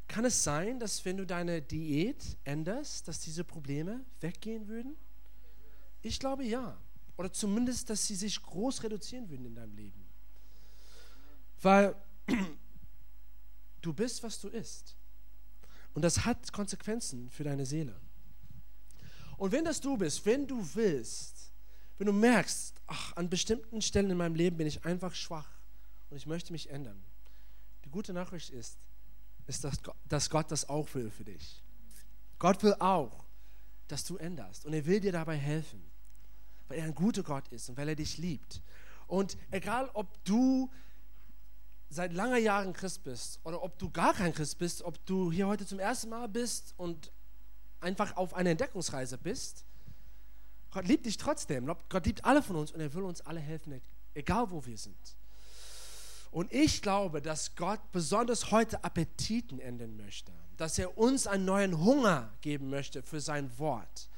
[0.07, 4.97] kann es sein, dass wenn du deine Diät änderst, dass diese Probleme weggehen würden?
[6.01, 6.77] Ich glaube ja.
[7.17, 10.03] Oder zumindest, dass sie sich groß reduzieren würden in deinem Leben.
[11.61, 11.95] Weil
[13.81, 14.95] du bist, was du isst.
[15.93, 17.95] Und das hat Konsequenzen für deine Seele.
[19.37, 21.40] Und wenn das du bist, wenn du willst,
[22.01, 25.47] wenn du merkst, ach, an bestimmten Stellen in meinem Leben bin ich einfach schwach
[26.09, 26.99] und ich möchte mich ändern.
[27.85, 28.79] Die gute Nachricht ist,
[29.45, 31.63] ist, dass Gott, dass Gott das auch will für dich.
[32.39, 33.23] Gott will auch,
[33.87, 35.79] dass du änderst und er will dir dabei helfen,
[36.67, 38.63] weil er ein guter Gott ist und weil er dich liebt.
[39.05, 40.71] Und egal, ob du
[41.91, 45.45] seit langer Jahren Christ bist oder ob du gar kein Christ bist, ob du hier
[45.45, 47.11] heute zum ersten Mal bist und
[47.79, 49.65] einfach auf einer Entdeckungsreise bist,
[50.71, 51.65] Gott liebt dich trotzdem.
[51.89, 53.81] Gott liebt alle von uns und er will uns alle helfen,
[54.13, 55.15] egal wo wir sind.
[56.31, 61.83] Und ich glaube, dass Gott besonders heute Appetiten ändern möchte, dass er uns einen neuen
[61.83, 64.09] Hunger geben möchte für sein Wort.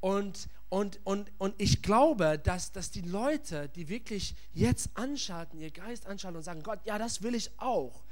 [0.00, 5.70] Und, und, und, und ich glaube, dass, dass die Leute, die wirklich jetzt anschalten, ihr
[5.70, 8.04] Geist anschalten und sagen, Gott, ja, das will ich auch.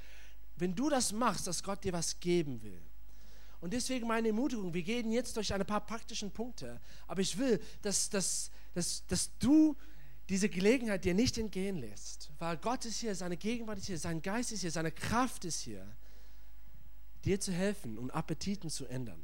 [0.56, 2.80] Wenn du das machst, dass Gott dir was geben will.
[3.64, 7.58] Und deswegen meine Ermutigung, wir gehen jetzt durch ein paar praktischen Punkte, aber ich will,
[7.80, 9.74] dass, dass, dass, dass du
[10.28, 14.20] diese Gelegenheit dir nicht entgehen lässt, weil Gott ist hier, seine Gegenwart ist hier, sein
[14.20, 15.82] Geist ist hier, seine Kraft ist hier,
[17.24, 19.22] dir zu helfen und Appetiten zu ändern.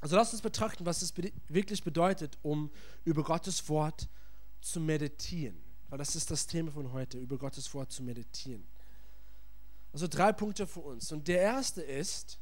[0.00, 1.12] Also lass uns betrachten, was es
[1.48, 2.70] wirklich bedeutet, um
[3.04, 4.08] über Gottes Wort
[4.62, 5.60] zu meditieren.
[5.90, 8.64] Weil das ist das Thema von heute, über Gottes Wort zu meditieren.
[9.92, 11.12] Also drei Punkte für uns.
[11.12, 12.38] Und der erste ist,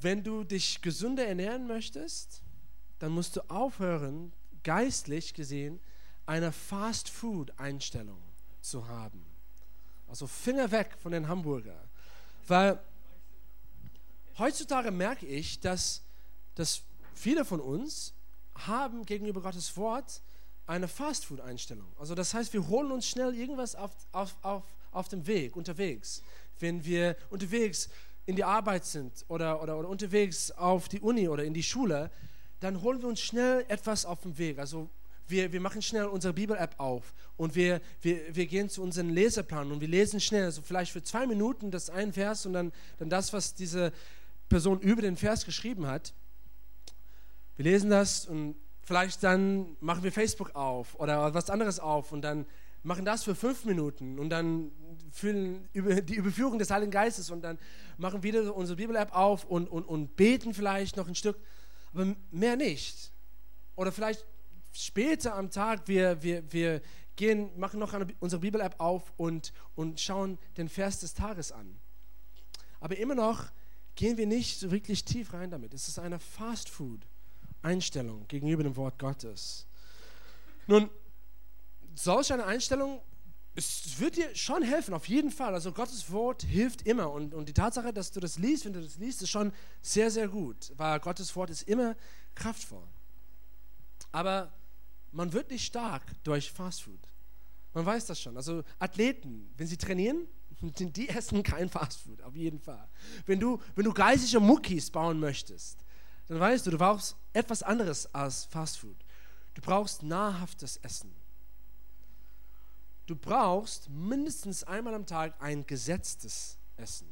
[0.00, 2.42] wenn du dich gesünder ernähren möchtest,
[2.98, 4.32] dann musst du aufhören,
[4.62, 5.80] geistlich gesehen,
[6.26, 8.20] eine Fast-Food-Einstellung
[8.60, 9.24] zu haben.
[10.08, 11.88] Also Finger weg von den Hamburger.
[12.46, 12.80] Weil
[14.38, 16.02] heutzutage merke ich, dass,
[16.54, 16.82] dass
[17.14, 18.14] viele von uns
[18.54, 20.20] haben gegenüber Gottes Wort
[20.66, 21.92] eine Fast-Food-Einstellung.
[21.98, 26.22] Also das heißt, wir holen uns schnell irgendwas auf, auf, auf, auf dem Weg, unterwegs.
[26.58, 27.88] Wenn wir unterwegs
[28.26, 32.10] in die Arbeit sind oder, oder, oder unterwegs auf die Uni oder in die Schule,
[32.60, 34.58] dann holen wir uns schnell etwas auf dem Weg.
[34.58, 34.88] Also
[35.30, 39.72] wir, wir machen schnell unsere Bibel-App auf und wir, wir, wir gehen zu unserem Leseplan
[39.72, 43.08] und wir lesen schnell, also vielleicht für zwei Minuten das ein Vers und dann, dann
[43.08, 43.92] das, was diese
[44.48, 46.12] Person über den Vers geschrieben hat.
[47.56, 52.22] Wir lesen das und vielleicht dann machen wir Facebook auf oder was anderes auf und
[52.22, 52.44] dann
[52.82, 54.72] machen das für fünf Minuten und dann
[55.10, 57.58] fühlen über die Überführung des Heiligen Geistes und dann
[57.98, 61.38] machen wieder unsere Bibel-App auf und, und, und beten vielleicht noch ein Stück,
[61.92, 63.12] aber mehr nicht.
[63.76, 64.24] Oder vielleicht
[64.72, 66.80] später am Tag, wir, wir, wir
[67.16, 71.78] gehen, machen noch eine, unsere Bibel-App auf und, und schauen den Vers des Tages an.
[72.80, 73.50] Aber immer noch
[73.94, 75.74] gehen wir nicht so wirklich tief rein damit.
[75.74, 79.66] Es ist eine Fast-Food-Einstellung gegenüber dem Wort Gottes.
[80.66, 80.88] Nun,
[81.94, 83.00] solch eine Einstellung,
[83.54, 85.54] es wird dir schon helfen, auf jeden Fall.
[85.54, 87.10] Also Gottes Wort hilft immer.
[87.10, 90.10] Und, und die Tatsache, dass du das liest, wenn du das liest, ist schon sehr,
[90.10, 91.96] sehr gut, weil Gottes Wort ist immer
[92.34, 92.86] kraftvoll.
[94.12, 94.52] Aber
[95.12, 97.00] man wird nicht stark durch Fastfood.
[97.74, 98.36] Man weiß das schon.
[98.36, 100.26] Also Athleten, wenn sie trainieren,
[100.60, 102.88] die essen kein Fastfood, auf jeden Fall.
[103.26, 105.84] Wenn du, wenn du geistige Muckis bauen möchtest,
[106.28, 108.96] dann weißt du, du brauchst etwas anderes als Fastfood.
[109.54, 111.12] Du brauchst nahrhaftes Essen.
[113.10, 117.08] Du brauchst mindestens einmal am Tag ein gesetztes Essen.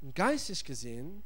[0.00, 1.22] Und geistig gesehen,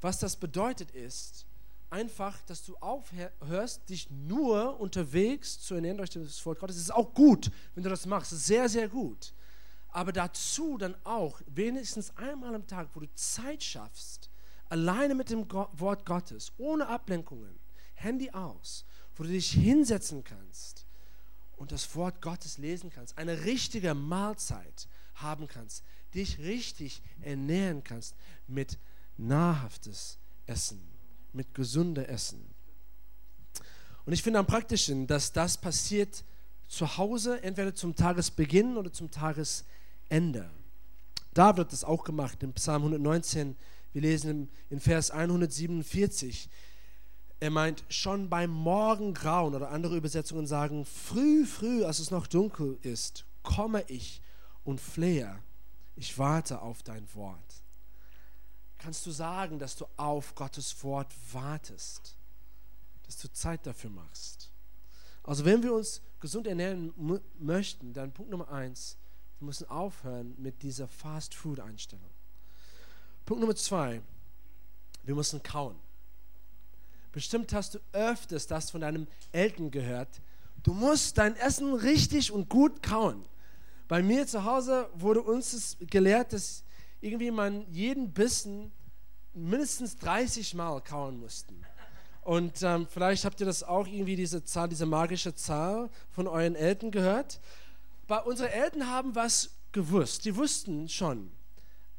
[0.00, 1.44] was das bedeutet ist,
[1.90, 6.76] einfach, dass du aufhörst, dich nur unterwegs zu ernähren durch das Wort Gottes.
[6.76, 8.32] Es ist auch gut, wenn du das machst.
[8.32, 9.34] Es ist sehr, sehr gut
[9.94, 14.28] aber dazu dann auch wenigstens einmal am Tag, wo du Zeit schaffst,
[14.68, 17.60] alleine mit dem Wort Gottes, ohne Ablenkungen,
[17.94, 20.83] Handy aus, wo du dich hinsetzen kannst
[21.64, 25.82] und das Wort Gottes lesen kannst, eine richtige Mahlzeit haben kannst,
[26.14, 28.14] dich richtig ernähren kannst
[28.46, 28.78] mit
[29.16, 30.80] nahrhaftes Essen,
[31.32, 32.44] mit gesunder Essen.
[34.04, 36.24] Und ich finde am praktischen, dass das passiert
[36.68, 39.64] zu Hause, entweder zum Tagesbeginn oder zum Tagesende.
[40.08, 40.50] Ende.
[41.32, 43.56] David hat das auch gemacht im Psalm 119.
[43.92, 46.48] Wir lesen in Vers 147.
[47.40, 52.78] Er meint, schon beim Morgengrauen oder andere Übersetzungen sagen, früh, früh, als es noch dunkel
[52.82, 54.22] ist, komme ich
[54.64, 55.38] und flehe.
[55.96, 57.62] Ich warte auf dein Wort.
[58.78, 62.16] Kannst du sagen, dass du auf Gottes Wort wartest?
[63.06, 64.50] Dass du Zeit dafür machst?
[65.22, 66.92] Also wenn wir uns gesund ernähren
[67.38, 68.96] möchten, dann Punkt Nummer eins,
[69.38, 72.10] wir müssen aufhören mit dieser Fast-Food-Einstellung.
[73.24, 74.02] Punkt Nummer zwei,
[75.02, 75.76] wir müssen kauen.
[77.14, 80.08] Bestimmt hast du öfters das von deinem Eltern gehört.
[80.64, 83.24] Du musst dein Essen richtig und gut kauen.
[83.86, 86.64] Bei mir zu Hause wurde uns es gelehrt, dass
[87.00, 88.72] irgendwie man jeden Bissen
[89.32, 91.64] mindestens 30 Mal kauen mussten.
[92.22, 96.56] Und ähm, vielleicht habt ihr das auch irgendwie, diese Zahl, diese magische Zahl von euren
[96.56, 97.38] Eltern gehört.
[98.08, 100.24] Bei unsere Eltern haben was gewusst.
[100.24, 101.30] Die wussten schon,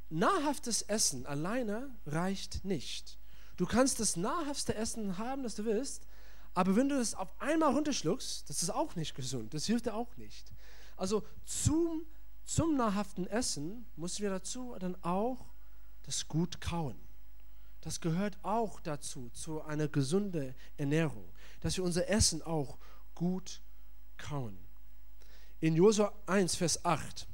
[0.10, 3.18] nahrhaftes Essen alleine reicht nicht.
[3.58, 6.08] Du kannst das nahrhaftste Essen haben, das du willst,
[6.54, 9.54] aber wenn du das auf einmal runterschluckst, das ist auch nicht gesund.
[9.54, 10.52] Das hilft dir auch nicht.
[10.96, 12.04] Also zum,
[12.46, 15.46] zum nahrhaften Essen müssen wir dazu dann auch
[16.04, 16.98] das gut kauen.
[17.82, 22.78] Das gehört auch dazu, zu einer gesunden Ernährung, dass wir unser Essen auch
[23.14, 23.62] gut
[24.18, 24.58] kauen.
[25.60, 27.28] In Josua 1, Vers 8,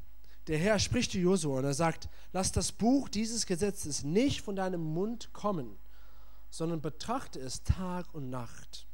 [0.47, 4.55] der Herr spricht zu Josua und er sagt, lass das Buch dieses Gesetzes nicht von
[4.55, 5.77] deinem Mund kommen,
[6.51, 8.85] sondern betrachte es Tag und Nacht.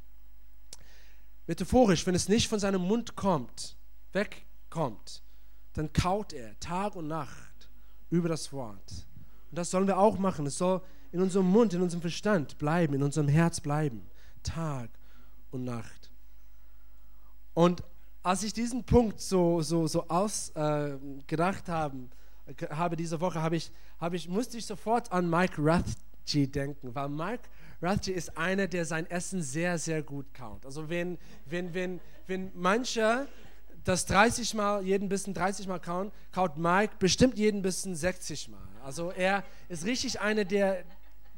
[1.46, 3.76] Metaphorisch, wenn es nicht von seinem Mund kommt,
[4.12, 5.22] wegkommt,
[5.74, 7.68] dann kaut er Tag und Nacht
[8.10, 9.06] über das Wort.
[9.50, 10.46] Und das sollen wir auch machen.
[10.46, 14.08] Es soll in unserem Mund, in unserem Verstand bleiben, in unserem Herz bleiben,
[14.42, 14.90] Tag
[15.50, 16.12] und Nacht.
[17.54, 17.82] Und
[18.22, 22.10] als ich diesen Punkt so, so, so ausgedacht äh, haben,
[22.70, 25.60] habe diese Woche, habe ich, habe ich, musste ich sofort an Mike
[26.28, 27.48] Rathje denken, weil Mike
[27.80, 30.66] Rathje ist einer, der sein Essen sehr, sehr gut kaut.
[30.66, 33.26] Also wenn, wenn, wenn, wenn manche
[33.84, 38.58] das 30 Mal, jeden Bissen 30 Mal kauen, kaut Mike bestimmt jeden Bissen 60 Mal.
[38.84, 40.84] Also er ist richtig einer, der,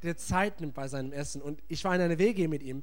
[0.02, 1.42] der Zeit nimmt bei seinem Essen.
[1.42, 2.82] Und ich war in einer WG mit ihm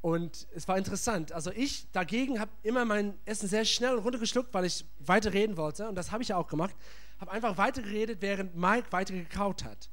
[0.00, 1.32] und es war interessant.
[1.32, 5.88] Also ich dagegen habe immer mein Essen sehr schnell runtergeschluckt, weil ich weiter reden wollte.
[5.88, 6.76] Und das habe ich ja auch gemacht.
[7.18, 9.88] Habe einfach weiter geredet, während Mike weiter gekaut hat.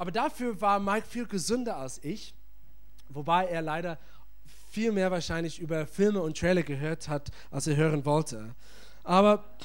[0.00, 2.32] Aber dafür war Mike viel gesünder als ich,
[3.10, 3.98] wobei er leider
[4.70, 8.54] viel mehr wahrscheinlich über Filme und Trailer gehört hat, als er hören wollte.
[9.04, 9.58] Aber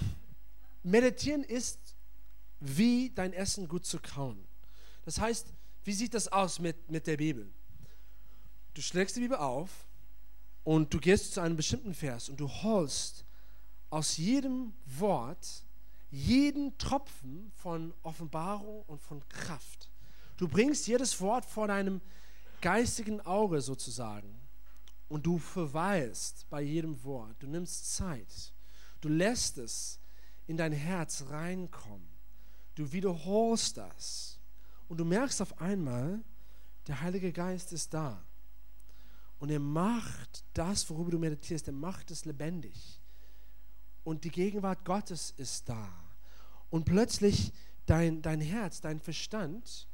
[0.84, 1.96] meditieren ist
[2.60, 4.46] wie dein Essen gut zu kauen.
[5.06, 5.48] Das heißt,
[5.86, 7.50] wie sieht das aus mit, mit der Bibel?
[8.74, 9.70] Du schlägst die Bibel auf
[10.66, 13.24] und du gehst zu einem bestimmten Vers und du holst
[13.90, 15.64] aus jedem Wort
[16.12, 19.90] jeden Tropfen von Offenbarung und von Kraft.
[20.38, 22.02] Du bringst jedes Wort vor deinem
[22.62, 24.42] geistigen Auge sozusagen
[25.08, 27.36] und du verweilst bei jedem Wort.
[27.40, 28.54] Du nimmst Zeit.
[29.02, 30.00] Du lässt es
[30.48, 32.08] in dein Herz reinkommen.
[32.76, 34.40] Du wiederholst das
[34.88, 36.24] und du merkst auf einmal,
[36.88, 38.24] der Heilige Geist ist da.
[39.40, 43.02] Und er macht das, worüber du meditierst, er macht es lebendig.
[44.04, 45.88] Und die Gegenwart Gottes ist da.
[46.70, 47.52] Und plötzlich
[47.86, 49.88] dein, dein Herz, dein Verstand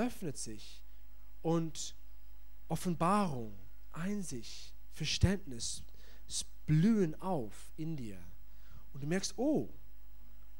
[0.00, 0.82] öffnet sich
[1.42, 1.94] und
[2.68, 3.58] Offenbarung,
[3.92, 5.82] Einsicht, Verständnis
[6.70, 8.16] blühen auf in dir.
[8.92, 9.68] Und du merkst, oh,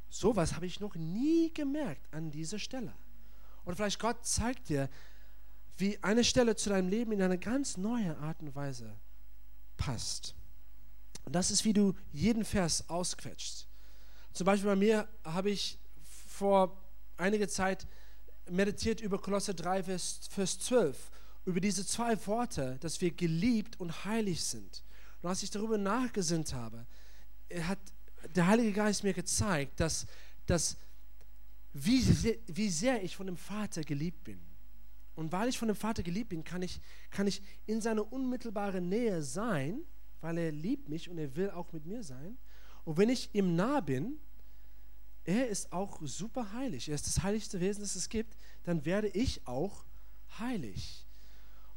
[0.09, 2.93] sowas habe ich noch nie gemerkt an dieser Stelle.
[3.65, 4.91] Oder vielleicht Gott zeigt dir,
[5.77, 8.99] wie eine Stelle zu deinem Leben in eine ganz neue Art und Weise
[9.77, 10.35] passt.
[11.25, 13.69] Und das ist, wie du jeden Vers ausquetscht.
[14.33, 15.79] Zum Beispiel bei mir habe ich
[16.27, 16.77] vor
[17.19, 17.87] einiger Zeit
[18.51, 21.11] meditiert über Kolosse 3, Vers, Vers 12,
[21.45, 24.85] über diese zwei Worte, dass wir geliebt und heilig sind.
[25.23, 26.87] Und als ich darüber nachgesinnt habe,
[27.63, 27.79] hat
[28.35, 30.07] der Heilige Geist mir gezeigt, dass,
[30.47, 30.77] dass
[31.73, 32.05] wie,
[32.47, 34.41] wie sehr ich von dem Vater geliebt bin.
[35.15, 38.89] Und weil ich von dem Vater geliebt bin, kann ich, kann ich in seiner unmittelbaren
[38.89, 39.83] Nähe sein,
[40.21, 42.39] weil er liebt mich und er will auch mit mir sein.
[42.85, 44.19] Und wenn ich ihm nah bin,
[45.31, 46.89] er ist auch super heilig.
[46.89, 48.37] Er ist das heiligste Wesen, das es gibt.
[48.65, 49.85] Dann werde ich auch
[50.41, 51.07] heilig.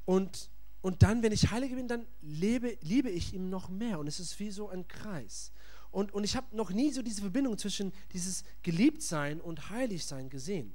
[0.06, 0.50] Und,
[0.82, 4.00] und dann, wenn ich heilig bin, dann lebe, liebe ich ihm noch mehr.
[4.00, 5.52] Und es ist wie so ein Kreis.
[5.92, 10.74] Und, und ich habe noch nie so diese Verbindung zwischen dieses Geliebtsein und Heiligsein gesehen.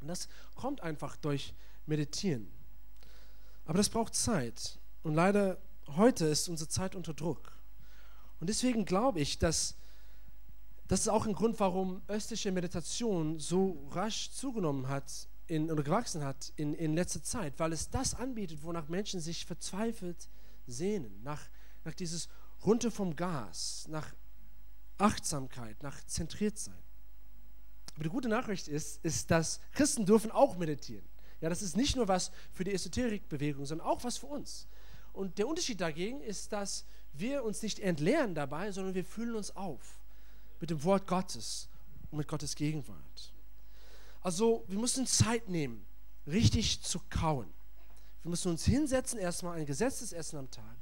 [0.00, 1.54] Und das kommt einfach durch
[1.86, 2.48] Meditieren.
[3.64, 4.80] Aber das braucht Zeit.
[5.04, 5.56] Und leider
[5.86, 7.52] heute ist unsere Zeit unter Druck.
[8.40, 9.76] Und deswegen glaube ich, dass
[10.92, 16.22] das ist auch ein Grund, warum östliche Meditation so rasch zugenommen hat in, oder gewachsen
[16.22, 20.28] hat in, in letzter Zeit, weil es das anbietet, wonach Menschen sich verzweifelt
[20.66, 21.40] sehnen, nach,
[21.84, 22.28] nach dieses
[22.66, 24.06] runter vom Gas, nach
[24.98, 26.82] Achtsamkeit, nach Zentriertsein.
[27.94, 31.08] Aber die gute Nachricht ist, ist, dass Christen dürfen auch meditieren.
[31.40, 34.68] Ja, das ist nicht nur was für die Esoterikbewegung, sondern auch was für uns.
[35.14, 36.84] Und der Unterschied dagegen ist, dass
[37.14, 40.01] wir uns nicht entleeren dabei, sondern wir fühlen uns auf
[40.62, 41.68] mit dem Wort Gottes
[42.12, 43.32] und mit Gottes Gegenwart.
[44.20, 45.84] Also wir müssen Zeit nehmen,
[46.24, 47.52] richtig zu kauen.
[48.22, 50.76] Wir müssen uns hinsetzen, erstmal ein gesetztes Essen am Tag.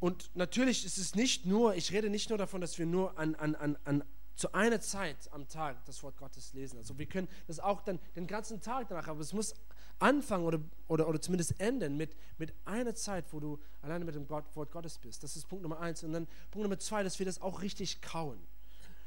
[0.00, 3.36] Und natürlich ist es nicht nur, ich rede nicht nur davon, dass wir nur an,
[3.36, 4.02] an, an, an
[4.34, 6.78] zu einer Zeit am Tag das Wort Gottes lesen.
[6.78, 9.54] Also wir können das auch dann den ganzen Tag danach, aber es muss
[10.00, 10.58] anfangen oder,
[10.88, 14.72] oder, oder zumindest enden mit, mit einer Zeit, wo du alleine mit dem Gott, Wort
[14.72, 15.22] Gottes bist.
[15.22, 16.02] Das ist Punkt Nummer eins.
[16.02, 18.40] Und dann Punkt Nummer zwei, dass wir das auch richtig kauen,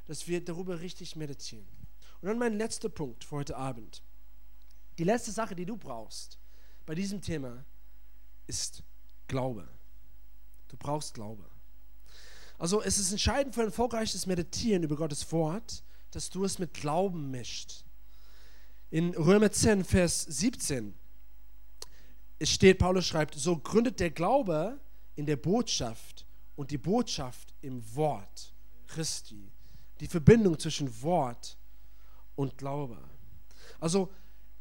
[0.07, 1.67] dass wir darüber richtig meditieren.
[2.21, 4.03] Und dann mein letzter Punkt für heute Abend.
[4.97, 6.39] Die letzte Sache, die du brauchst
[6.85, 7.65] bei diesem Thema,
[8.47, 8.83] ist
[9.27, 9.67] Glaube.
[10.67, 11.45] Du brauchst Glaube.
[12.57, 16.73] Also es ist entscheidend für ein erfolgreiches Meditieren über Gottes Wort, dass du es mit
[16.73, 17.83] Glauben mischt.
[18.89, 20.93] In Römer 10, Vers 17
[22.37, 24.79] es steht, Paulus schreibt, so gründet der Glaube
[25.15, 26.25] in der Botschaft
[26.55, 28.53] und die Botschaft im Wort
[28.87, 29.51] Christi.
[29.99, 31.57] Die Verbindung zwischen Wort
[32.35, 32.97] und Glaube.
[33.79, 34.11] Also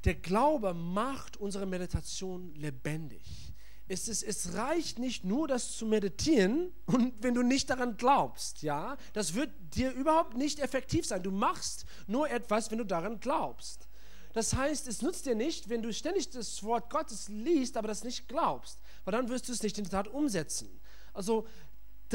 [0.04, 3.54] der Glaube macht unsere Meditation lebendig
[3.86, 8.62] es, ist, es reicht nicht nur, das zu meditieren und wenn du nicht daran glaubst,
[8.62, 11.22] ja, das wird dir überhaupt nicht effektiv sein.
[11.22, 13.88] Du machst nur etwas, wenn du daran glaubst.
[14.32, 18.02] Das heißt, es nutzt dir nicht, wenn du ständig das Wort Gottes liest, aber das
[18.02, 20.68] nicht glaubst, weil dann wirst du es nicht in der Tat umsetzen.
[21.12, 21.46] Also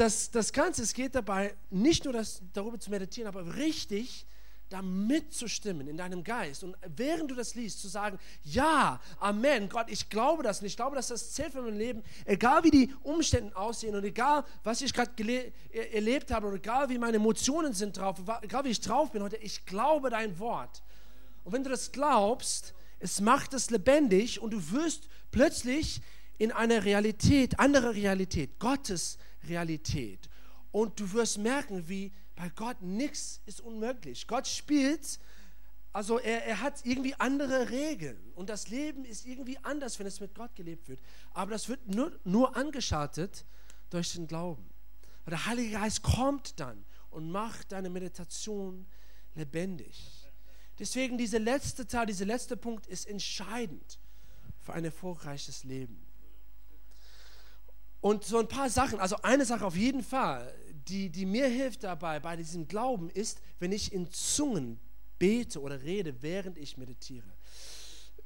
[0.00, 4.26] das, das Ganze, es geht dabei nicht nur das, darüber zu meditieren, aber richtig
[4.70, 9.86] da mitzustimmen in deinem Geist und während du das liest, zu sagen, ja, Amen, Gott,
[9.90, 12.94] ich glaube das und ich glaube, dass das zählt für mein Leben, egal wie die
[13.02, 15.52] Umstände aussehen und egal, was ich gerade
[15.92, 19.36] erlebt habe und egal wie meine Emotionen sind drauf, egal wie ich drauf bin heute,
[19.38, 20.82] ich glaube dein Wort.
[21.42, 26.00] Und wenn du das glaubst, es macht es lebendig und du wirst plötzlich
[26.38, 29.29] in eine Realität, andere Realität, Gottes Realität.
[30.72, 34.26] Und du wirst merken, wie bei Gott nichts ist unmöglich.
[34.26, 35.18] Gott spielt,
[35.92, 38.18] also er, er hat irgendwie andere Regeln.
[38.34, 41.00] Und das Leben ist irgendwie anders, wenn es mit Gott gelebt wird.
[41.32, 43.44] Aber das wird nur, nur angeschaltet
[43.90, 44.64] durch den Glauben.
[45.24, 48.86] Und der Heilige Geist kommt dann und macht deine Meditation
[49.34, 50.30] lebendig.
[50.78, 53.98] Deswegen dieser letzte Teil, dieser letzte Punkt ist entscheidend
[54.60, 56.00] für ein erfolgreiches Leben.
[58.00, 60.54] Und so ein paar Sachen, also eine Sache auf jeden Fall,
[60.88, 64.80] die, die mir hilft dabei, bei diesem Glauben, ist, wenn ich in Zungen
[65.18, 67.28] bete oder rede, während ich meditiere.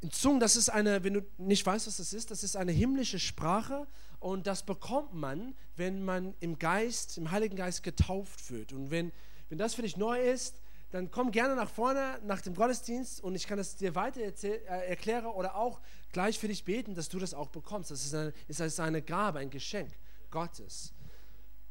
[0.01, 2.73] In Zungen, das ist eine, wenn du nicht weißt, was das ist, das ist eine
[2.73, 3.87] himmlische Sprache
[4.21, 8.73] und das bekommt man, wenn man im Geist, im Heiligen Geist getauft wird.
[8.73, 9.13] Und wenn,
[9.49, 10.61] wenn das für dich neu ist,
[10.91, 14.89] dann komm gerne nach vorne nach dem Gottesdienst und ich kann es dir weiter äh,
[14.89, 15.81] erklären oder auch
[16.15, 17.91] gleich für dich beten, dass du das auch bekommst.
[17.91, 19.93] Das ist eine, ist eine Gabe, ein Geschenk
[20.31, 20.95] Gottes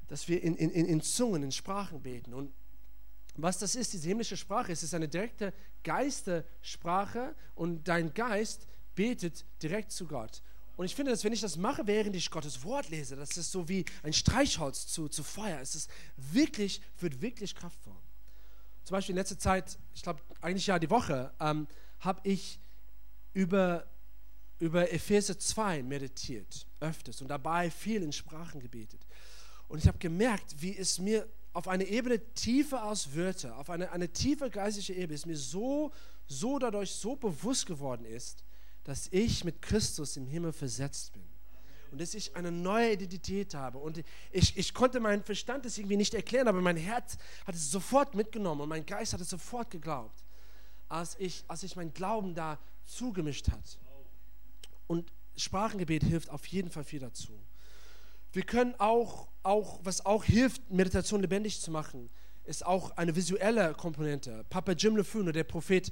[0.07, 2.35] dass wir in, in, in Zungen, in Sprachen beten.
[2.35, 2.53] Und
[3.35, 9.43] was das ist, diese himmlische Sprache, es ist eine direkte Geistersprache und dein Geist betet
[9.61, 10.43] direkt zu Gott.
[10.75, 13.51] Und ich finde, dass wenn ich das mache, während ich Gottes Wort lese, das ist
[13.51, 15.59] so wie ein Streichholz zu, zu Feuer.
[15.61, 17.97] Es ist wirklich, wird wirklich kraftvoll.
[18.83, 21.67] Zum Beispiel in letzter Zeit, ich glaube eigentlich ja die Woche, ähm,
[22.01, 22.59] habe ich
[23.33, 23.87] über,
[24.59, 29.05] über Epheser 2 meditiert, öfters und dabei viel in Sprachen gebetet.
[29.67, 33.91] Und ich habe gemerkt, wie es mir auf eine Ebene tiefer als Wörter, auf eine,
[33.91, 35.91] eine tiefe geistliche Ebene, es mir so,
[36.27, 38.43] so dadurch so bewusst geworden ist,
[38.83, 41.23] dass ich mit Christus im Himmel versetzt bin.
[41.91, 43.77] Und dass ich eine neue Identität habe.
[43.77, 47.69] Und ich, ich konnte meinen Verstand das irgendwie nicht erklären, aber mein Herz hat es
[47.69, 50.23] sofort mitgenommen und mein Geist hat es sofort geglaubt,
[50.89, 53.77] als ich, als ich mein Glauben da zugemischt hat.
[54.93, 57.33] Und Sprachengebet hilft auf jeden Fall viel dazu.
[58.31, 62.11] Wir können auch, auch, was auch hilft, Meditation lebendig zu machen,
[62.43, 64.45] ist auch eine visuelle Komponente.
[64.51, 65.91] Papa Jim LeFun, der Prophet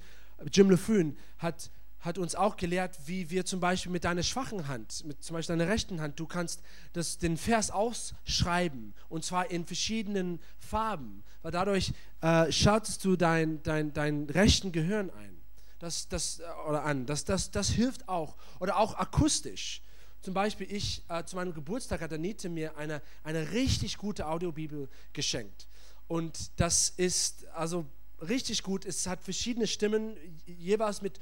[0.52, 5.04] Jim LeFun, hat, hat uns auch gelehrt, wie wir zum Beispiel mit deiner schwachen Hand,
[5.06, 6.62] mit zum Beispiel deiner rechten Hand, du kannst
[6.94, 11.92] das, den Vers ausschreiben und zwar in verschiedenen Farben, weil dadurch
[12.22, 15.41] äh, schaltest du dein, dein, dein rechten Gehirn ein.
[15.82, 17.08] Das, das, äh, oder an.
[17.08, 18.38] Das, das, das hilft auch.
[18.60, 19.82] Oder auch akustisch.
[20.22, 24.90] Zum Beispiel, ich, äh, zu meinem Geburtstag hat Anita mir eine, eine richtig gute Audiobibel
[25.14, 25.68] geschenkt.
[26.08, 27.86] Und das ist also
[28.22, 28.86] richtig gut.
[28.86, 30.16] Es hat verschiedene Stimmen,
[30.46, 31.20] jeweils mit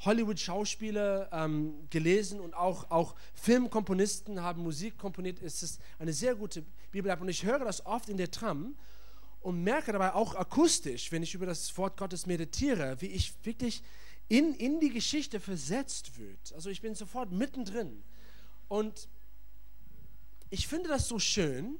[0.00, 5.42] Hollywood-Schauspieler ähm, gelesen und auch, auch Filmkomponisten haben Musik komponiert.
[5.42, 7.10] Es ist eine sehr gute Bibel.
[7.18, 8.76] Und ich höre das oft in der Tram
[9.46, 13.80] und merke dabei auch akustisch, wenn ich über das Wort Gottes meditiere, wie ich wirklich
[14.26, 16.52] in, in die Geschichte versetzt wird.
[16.52, 18.02] Also ich bin sofort mittendrin.
[18.66, 19.06] Und
[20.50, 21.78] ich finde das so schön,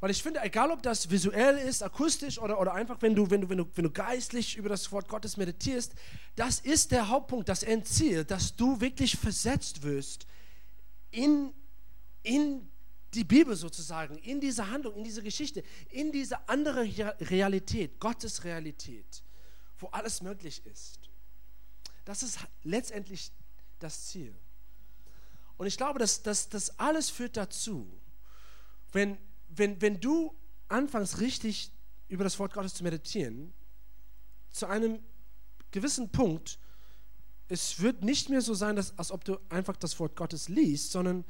[0.00, 3.42] weil ich finde, egal ob das visuell ist, akustisch oder, oder einfach, wenn du, wenn,
[3.42, 5.92] du, wenn, du, wenn du geistlich über das Wort Gottes meditierst,
[6.34, 10.26] das ist der Hauptpunkt, das Endziel, dass du wirklich versetzt wirst
[11.10, 11.52] in,
[12.22, 12.70] in
[13.14, 16.82] die Bibel sozusagen, in diese Handlung, in diese Geschichte, in diese andere
[17.20, 19.22] Realität, Gottes Realität,
[19.78, 21.00] wo alles möglich ist.
[22.04, 23.30] Das ist letztendlich
[23.78, 24.34] das Ziel.
[25.56, 27.88] Und ich glaube, dass, dass das alles führt dazu,
[28.92, 30.34] wenn, wenn, wenn du
[30.68, 31.72] anfängst richtig
[32.08, 33.52] über das Wort Gottes zu meditieren,
[34.50, 35.00] zu einem
[35.70, 36.58] gewissen Punkt,
[37.48, 40.92] es wird nicht mehr so sein, dass, als ob du einfach das Wort Gottes liest,
[40.92, 41.24] sondern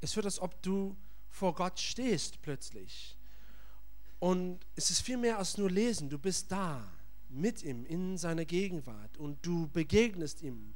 [0.00, 0.96] es wird, als ob du
[1.34, 3.18] vor Gott stehst plötzlich.
[4.20, 6.08] Und es ist viel mehr als nur lesen.
[6.08, 6.88] Du bist da
[7.28, 10.74] mit ihm in seiner Gegenwart und du begegnest ihm.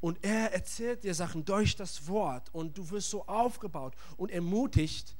[0.00, 5.16] Und er erzählt dir Sachen durch das Wort und du wirst so aufgebaut und ermutigt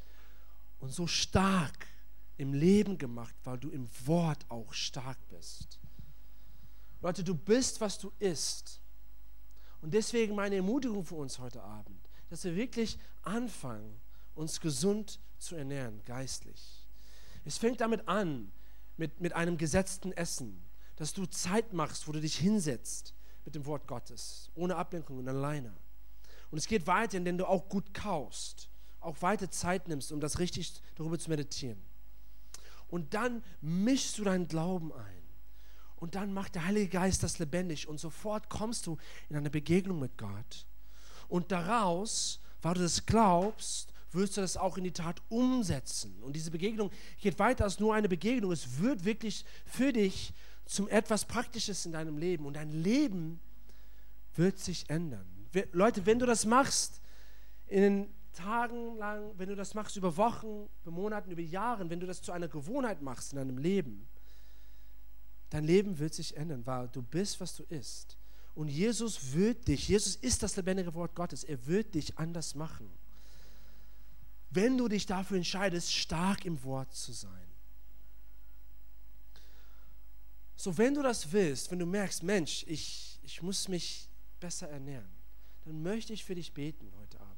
[0.78, 1.88] und so stark
[2.36, 5.80] im Leben gemacht, weil du im Wort auch stark bist.
[7.02, 8.80] Leute, du bist, was du isst.
[9.82, 14.00] Und deswegen meine Ermutigung für uns heute Abend, dass wir wirklich anfangen,
[14.36, 16.86] uns gesund zu ernähren, geistlich.
[17.44, 18.52] Es fängt damit an,
[18.96, 20.62] mit, mit einem gesetzten Essen,
[20.96, 23.14] dass du Zeit machst, wo du dich hinsetzt
[23.44, 25.74] mit dem Wort Gottes, ohne Ablenkung und alleine.
[26.50, 28.70] Und es geht weiter, indem du auch gut kaust,
[29.00, 31.80] auch weiter Zeit nimmst, um das richtig darüber zu meditieren.
[32.88, 35.22] Und dann mischst du deinen Glauben ein.
[35.96, 39.98] Und dann macht der Heilige Geist das lebendig und sofort kommst du in eine Begegnung
[39.98, 40.66] mit Gott.
[41.28, 46.22] Und daraus, weil du das glaubst, wirst du das auch in die Tat umsetzen.
[46.22, 46.90] Und diese Begegnung
[47.20, 48.52] geht weiter als nur eine Begegnung.
[48.52, 50.32] Es wird wirklich für dich
[50.64, 52.46] zum etwas Praktisches in deinem Leben.
[52.46, 53.40] Und dein Leben
[54.34, 55.26] wird sich ändern.
[55.72, 57.00] Leute, wenn du das machst,
[57.66, 62.00] in den Tagen lang, wenn du das machst über Wochen, über Monaten, über Jahre, wenn
[62.00, 64.06] du das zu einer Gewohnheit machst in deinem Leben,
[65.50, 68.18] dein Leben wird sich ändern, weil du bist, was du isst.
[68.54, 72.90] Und Jesus wird dich, Jesus ist das lebendige Wort Gottes, er wird dich anders machen.
[74.50, 77.46] Wenn du dich dafür entscheidest, stark im Wort zu sein.
[80.56, 84.08] So, wenn du das willst, wenn du merkst, Mensch, ich, ich muss mich
[84.40, 85.10] besser ernähren,
[85.64, 87.36] dann möchte ich für dich beten heute Abend.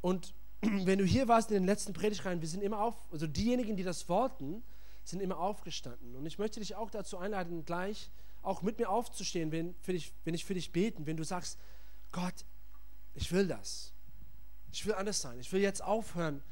[0.00, 3.76] Und wenn du hier warst in den letzten Predigtreihen, wir sind immer auf, also diejenigen,
[3.76, 4.62] die das wollten,
[5.04, 6.16] sind immer aufgestanden.
[6.16, 8.10] Und ich möchte dich auch dazu einladen, gleich
[8.42, 11.58] auch mit mir aufzustehen, wenn, für dich, wenn ich für dich beten, wenn du sagst,
[12.12, 12.44] Gott,
[13.14, 13.92] ich will das.
[14.72, 15.38] Ich will anders sein.
[15.40, 16.42] Ich will jetzt aufhören.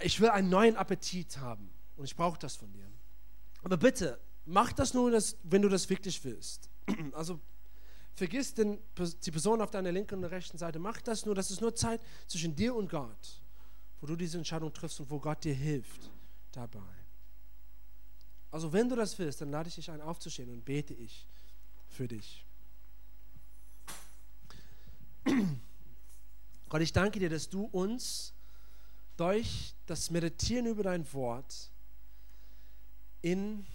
[0.00, 1.70] Ich will einen neuen Appetit haben.
[1.96, 2.86] Und ich brauche das von dir.
[3.62, 5.12] Aber bitte, mach das nur,
[5.44, 6.68] wenn du das wirklich willst.
[7.12, 7.40] Also
[8.14, 8.78] vergiss den,
[9.24, 10.78] die Person auf deiner linken und rechten Seite.
[10.78, 13.42] Mach das nur, das ist nur Zeit zwischen dir und Gott,
[14.00, 16.10] wo du diese Entscheidung triffst und wo Gott dir hilft
[16.52, 16.80] dabei.
[18.50, 21.26] Also wenn du das willst, dann lade ich dich ein, aufzustehen und bete ich
[21.88, 22.44] für dich.
[26.70, 28.32] Gott, ich danke dir, dass du uns
[29.16, 31.72] durch das Meditieren über dein Wort
[33.22, 33.66] in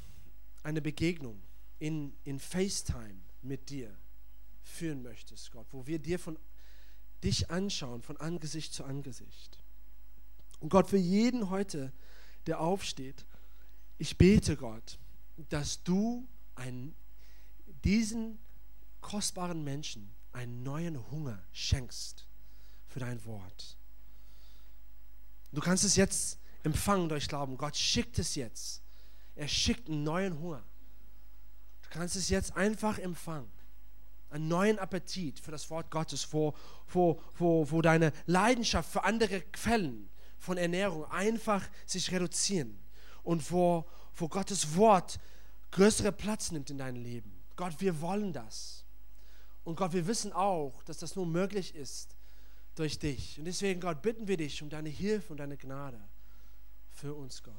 [0.64, 1.44] eine Begegnung,
[1.78, 3.94] in, in FaceTime mit dir
[4.64, 6.40] führen möchtest, Gott, wo wir dir von
[7.22, 9.62] dich anschauen, von Angesicht zu Angesicht.
[10.62, 11.92] Und Gott, für jeden heute,
[12.48, 13.26] der aufsteht,
[13.98, 14.98] ich bete, Gott,
[15.50, 16.26] dass du
[16.56, 16.96] einen,
[17.84, 18.40] diesen
[19.02, 22.25] kostbaren Menschen einen neuen Hunger schenkst
[22.96, 23.76] für dein Wort.
[25.52, 27.58] Du kannst es jetzt empfangen durch Glauben.
[27.58, 28.82] Gott schickt es jetzt.
[29.36, 30.64] Er schickt einen neuen Hunger.
[31.82, 33.52] Du kannst es jetzt einfach empfangen.
[34.30, 36.56] Einen neuen Appetit für das Wort Gottes, wo,
[36.88, 42.80] wo, wo, wo deine Leidenschaft für andere Quellen von Ernährung einfach sich reduzieren
[43.24, 43.84] und wo,
[44.16, 45.20] wo Gottes Wort
[45.72, 47.44] größere Platz nimmt in deinem Leben.
[47.58, 48.86] Gott, wir wollen das.
[49.66, 52.15] Und Gott, wir wissen auch, dass das nur möglich ist
[52.76, 53.40] durch dich.
[53.40, 56.00] Und deswegen, Gott, bitten wir dich um deine Hilfe und deine Gnade
[56.92, 57.54] für uns, Gott.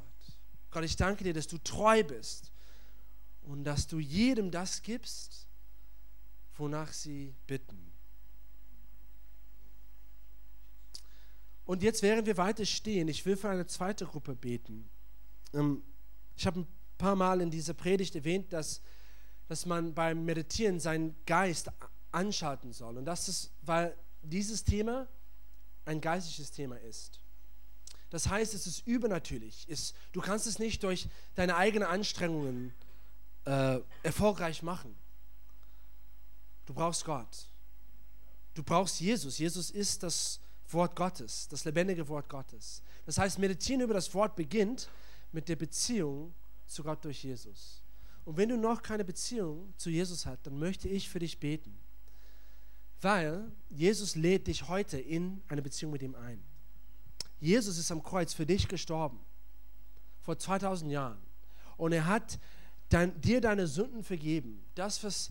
[0.71, 2.53] Gott, ich danke dir, dass du treu bist
[3.43, 5.47] und dass du jedem das gibst,
[6.57, 7.93] wonach sie bitten.
[11.65, 14.89] Und jetzt, während wir weiter stehen, ich will für eine zweite Gruppe beten.
[15.53, 15.83] Ähm,
[16.37, 18.81] ich habe ein paar Mal in dieser Predigt erwähnt, dass,
[19.49, 21.71] dass man beim Meditieren seinen Geist
[22.13, 22.97] anschalten soll.
[22.97, 23.97] Und das ist, weil
[24.29, 25.09] dieses Thema
[25.85, 27.21] ein geistliches Thema ist.
[28.11, 29.67] Das heißt, es ist übernatürlich.
[30.13, 32.73] Du kannst es nicht durch deine eigenen Anstrengungen
[33.45, 34.97] äh, erfolgreich machen.
[36.67, 37.49] Du brauchst Gott.
[38.55, 39.39] Du brauchst Jesus.
[39.39, 42.83] Jesus ist das Wort Gottes, das lebendige Wort Gottes.
[43.05, 44.89] Das heißt, meditieren über das Wort beginnt
[45.33, 46.35] mit der Beziehung
[46.67, 47.83] zu Gott durch Jesus.
[48.25, 51.79] Und wenn du noch keine Beziehung zu Jesus hast, dann möchte ich für dich beten.
[53.01, 56.43] Weil Jesus lädt dich heute in eine Beziehung mit ihm ein.
[57.41, 59.19] Jesus ist am Kreuz für dich gestorben.
[60.23, 61.19] Vor 2000 Jahren.
[61.77, 62.39] Und er hat
[62.89, 64.65] dein, dir deine Sünden vergeben.
[64.75, 65.31] Das, was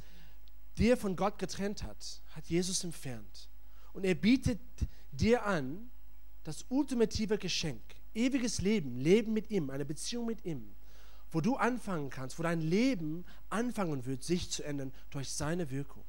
[0.77, 3.49] dir von Gott getrennt hat, hat Jesus entfernt.
[3.93, 4.59] Und er bietet
[5.11, 5.89] dir an,
[6.43, 7.81] das ultimative Geschenk,
[8.13, 10.75] ewiges Leben, Leben mit ihm, eine Beziehung mit ihm,
[11.31, 16.03] wo du anfangen kannst, wo dein Leben anfangen wird, sich zu ändern durch seine Wirkung.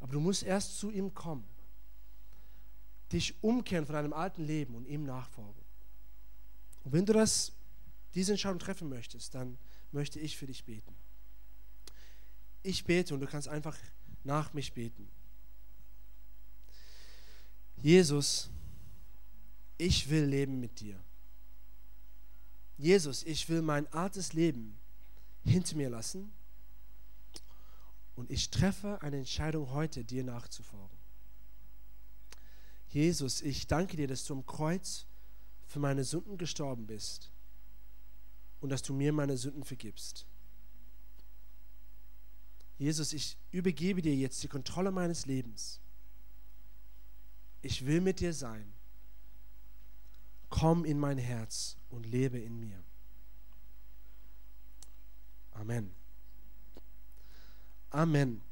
[0.00, 1.44] Aber du musst erst zu ihm kommen,
[3.12, 5.62] dich umkehren von deinem alten Leben und ihm nachfolgen.
[6.84, 7.52] Und wenn du das,
[8.14, 9.58] diese Entscheidung treffen möchtest, dann
[9.92, 10.94] möchte ich für dich beten.
[12.62, 13.76] Ich bete und du kannst einfach
[14.24, 15.10] nach mich beten.
[17.76, 18.50] Jesus,
[19.78, 21.02] ich will leben mit dir.
[22.76, 24.78] Jesus, ich will mein altes Leben
[25.44, 26.32] hinter mir lassen
[28.18, 30.98] und ich treffe eine Entscheidung heute, dir nachzufolgen.
[32.88, 35.06] Jesus, ich danke dir, dass du am Kreuz
[35.66, 37.30] für meine Sünden gestorben bist
[38.60, 40.26] und dass du mir meine Sünden vergibst.
[42.76, 45.78] Jesus, ich übergebe dir jetzt die Kontrolle meines Lebens.
[47.62, 48.72] Ich will mit dir sein.
[50.48, 52.82] Komm in mein Herz und lebe in mir.
[55.52, 55.97] Amen.
[57.92, 58.47] Amen.